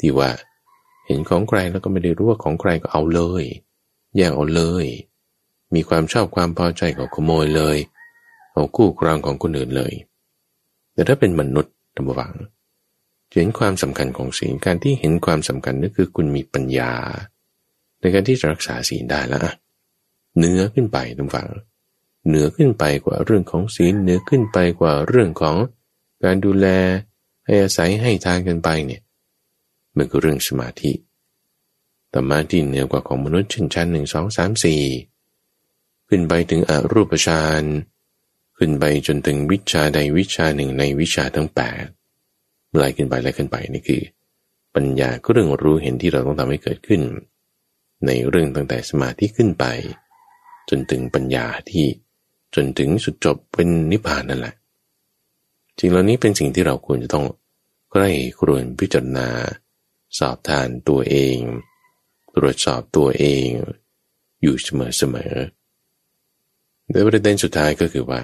[0.00, 0.30] ที่ว่า
[1.06, 3.44] เห็นของใครแล้วก็ไม่ได้รู้ว่าของใครก็เอาเลย
[4.16, 4.86] แย่งเอาเลย
[5.74, 7.78] มีความชอบความพอใจก็ขโมยเลย
[8.52, 9.92] เอาคู่ครองของคนอื่นเลย
[10.94, 12.32] แต่ถ้าเป็นมนุษย์ธรรมวัง
[13.32, 16.92] เห็นความสำคัญของศีลการที่เห็นความสำคัญนั่นคือคุณมีปัญญา
[17.98, 19.40] ในการที่จะรักษาศีลได้แล้ว
[20.38, 21.48] เนื้อขึ้นไปทุกฝัง
[22.26, 25.56] เหนือขึ้นไปกว่าเรื่องของศีลเหนือขึ้นไปกว่าเรื่องของ
[26.24, 26.66] การดูแล
[27.46, 29.02] ให้อาศัยให้ทานกันไปเนี่ย
[29.96, 30.92] มันก็เรื่องสมาธิ
[32.10, 34.82] แต่มาที่เหนือกว่าของมนุษย์ชั้นชั้นหนึ่งสองสามสี่
[36.08, 37.62] ขึ้นไปถึงอรูปฌาน
[38.58, 41.84] ขึ้นไปจนถึงวิชาใดวิชาหนึ่งในวิชาทั้งแปด
[42.76, 44.02] ไล่ขึ้นไปไล่ขึ้นไปนี่คือ
[44.74, 47.00] ปัญญาก็เรื่องรู้เห็นที่เราต้องทำให้เกิดขึ้น
[48.06, 49.64] ในเรื่องตั้งแต่สมาธิขึ้นไป
[50.68, 51.86] จนถึงปัญญาที่
[52.54, 54.54] จนถึงสุดจบเป็นนิพพานนั่นแหละ
[55.78, 57.26] จริงเหล่านี้เป็นสิ่งที่เราควรจะต้อง
[57.92, 59.28] ใกล้ครวนพิจารณา
[60.18, 61.36] สอบทานตัวเอง
[62.36, 63.46] ตรวจสอบตัวเอง
[64.42, 65.32] อยู่เสมอเสมอ
[66.90, 68.20] โดยประเด็นสุดท้ายก็คือว่า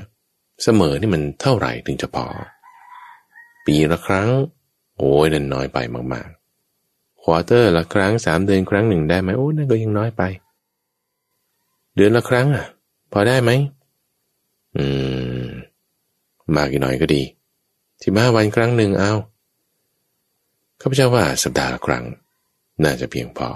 [0.62, 2.26] เสมอนี่มันเท่าไหร่ถึงจะพอ
[3.66, 4.28] ปีละครั้ง
[4.98, 5.78] โอ้ยนั่นน้อยไป
[6.12, 10.22] มากๆควอเตอร์ละครั้งสามเดือนครั้งหนึ่งได้ไหมโอ้นั่นก็ยังน้อยไป
[11.94, 12.66] เดือนละครั้งอะ
[13.12, 13.50] พอได้ไหม
[14.76, 14.84] อื
[15.44, 15.46] ม
[16.56, 17.22] มากอีกหน่อยก็ดี
[18.00, 19.12] ที่มาวันครั้งหนึ่งเอา
[20.80, 22.04] ข้าพเจ้าว่าสัปดาห์ละครั้ง
[22.84, 23.48] น่าจะเพียงพอ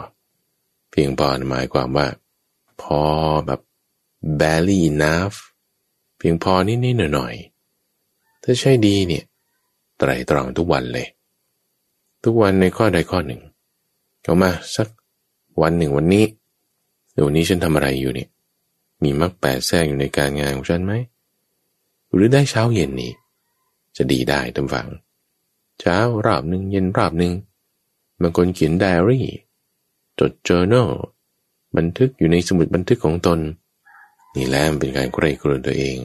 [0.91, 2.07] เพียงพอหมายความว่า
[2.83, 3.01] พอ
[3.47, 3.61] แบบ
[4.41, 5.37] barely enough
[6.19, 9.25] เพียงพอนิดๆหน่อยๆถ้าใช่ดีเนี่ย
[10.01, 11.07] ไตรตรองทุกวันเลย
[12.25, 13.41] ทุกวันในข้อใดข้อหนึ่ง
[14.23, 14.89] เอามาสัก
[15.63, 16.25] วันหนึ่งวันนี้
[17.13, 18.29] เดี๋ยวนี้ฉันทำอะไรอยู่เนี่ย
[19.03, 20.93] มีมรรคแปดแทรกอยู่ในการงานของฉันไหม
[22.13, 23.13] หรือได้เช้าเย็นนี้
[23.97, 24.89] จะดีได้ตามฝัง
[25.81, 25.97] เช้า
[26.27, 27.33] รอบหนึ่งเย็นรอบหนึ่ง
[28.21, 29.27] บางคนเขียนไดอารี่
[30.21, 30.91] จด journal
[31.77, 33.39] บันทึกอยู่ในสมุดบันทึกของตน
[34.37, 35.97] นี่แหละเป็นการใกล้กลัวตัวเอง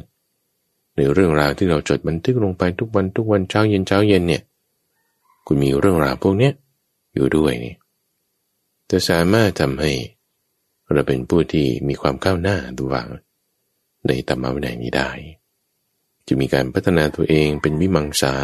[0.95, 4.43] ในเรื่องราวที่เราจดบันทึกลงไปทุกวันทุกวันเช้าเย็นเช้าเย็นเนี่ย
[5.45, 6.53] คุณมีเรื่องราวพวกเนี้ย
[7.13, 7.75] อยู่ด้วยนี่
[8.91, 9.91] จะสามารถทำให้
[10.93, 13.07] เราเป็นผู้ที่มีความก้าวหน้าดูว่าง
[14.07, 15.09] ในธรรมวินัยนี้ได้
[16.27, 18.35] จะมีการพัฒนาตัวเองเป็นวิมังสา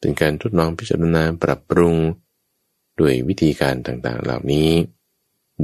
[0.00, 1.96] เป็นการทดลองพิจารณาปรับปรุง
[3.00, 4.70] ด้วยวิธีการต่างๆ เหล่านี้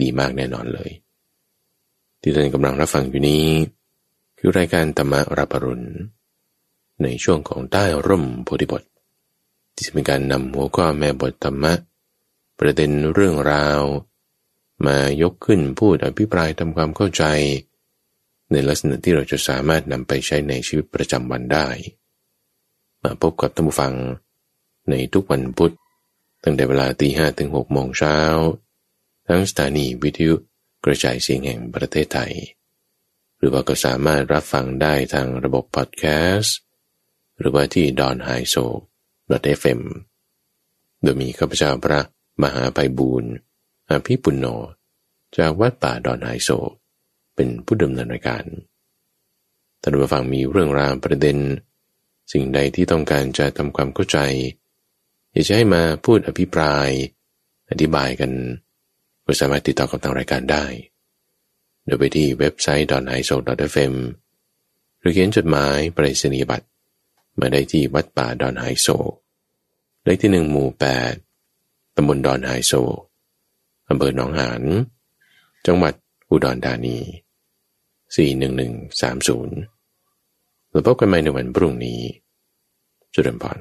[0.00, 0.90] ดีมากแน่นอนเลย
[2.20, 3.46] ที่ท่านกำลังรับฟังอยู่นี้
[4.38, 5.88] คือรายการธรรมรับปรุณ
[7.02, 8.82] ในช่วงของใต้ร่มโพธิบท
[9.74, 11.72] ที่จะเป็นการนำหัวข้อแม่บทธรรมะ
[12.58, 13.80] ประเด็นเรื่องราว
[14.86, 17.24] มายกขึ้นพูดอภิปรายทำความเข้าใจ
[18.50, 21.68] ในลักษณะที่เราจะสามารถนำไปใช้ในชีวิตประจำวันได้
[23.02, 23.94] มาพบกับท่านผู้ฟัง
[24.90, 25.74] ในทุกวันพุธ
[26.44, 28.18] ตั้งแต่เวลาตีห้ถึงหกโมงเช้า
[29.28, 30.34] ทั้งสถานีวิทยุ
[30.84, 32.32] กระจายเสียงแห่งประเทศไทย
[33.38, 36.56] หรือว่าก็สามารถรับฟังได้ทางระบบพอดแคสต์
[37.38, 38.56] หรือว่าที่ดอนไฮโซ
[39.60, 39.80] .fm
[41.02, 42.00] โดยมีข้าพเจ้าพระ
[42.42, 43.32] มหาไพบูรณ์
[43.90, 44.46] อภิปุณโญ
[45.36, 46.50] จากวัดป่าดอนไฮโซ
[47.34, 48.44] เป็นผู้ดำเนินรายการ
[49.80, 51.38] ท่านผู้ฟังมีเรื่องราวประเด็น
[52.32, 54.18] สิ่งใดที่ต้องการจะทำความเข้าใจ
[55.32, 56.88] อยากจะให้มาพูดอภิปราย
[57.70, 58.32] อธิบายกัน
[59.24, 60.64] ก็สามารถติดต่อกับทางรายการได้
[61.88, 63.36] โดยไปที่เว็บไซต์ d o n i s o
[63.74, 63.94] f m
[65.00, 66.66] หรือเขียนจดหมายไปรษณียบัตร
[67.40, 68.86] มาได้ที่วัดป่าดอนไฮโซ
[70.04, 71.14] เลขที่หนึ่งหมู่แปด
[71.96, 72.72] ตำบลดอนไฮโซ
[73.88, 74.62] อำเภอหนองหาน
[75.66, 75.94] จังหวัด
[76.30, 76.98] อุดรธานี
[78.18, 82.00] 41130 แล้วพบกันใหม่ในวันพรุ่งนี้
[83.12, 83.58] จุดเริ่มพร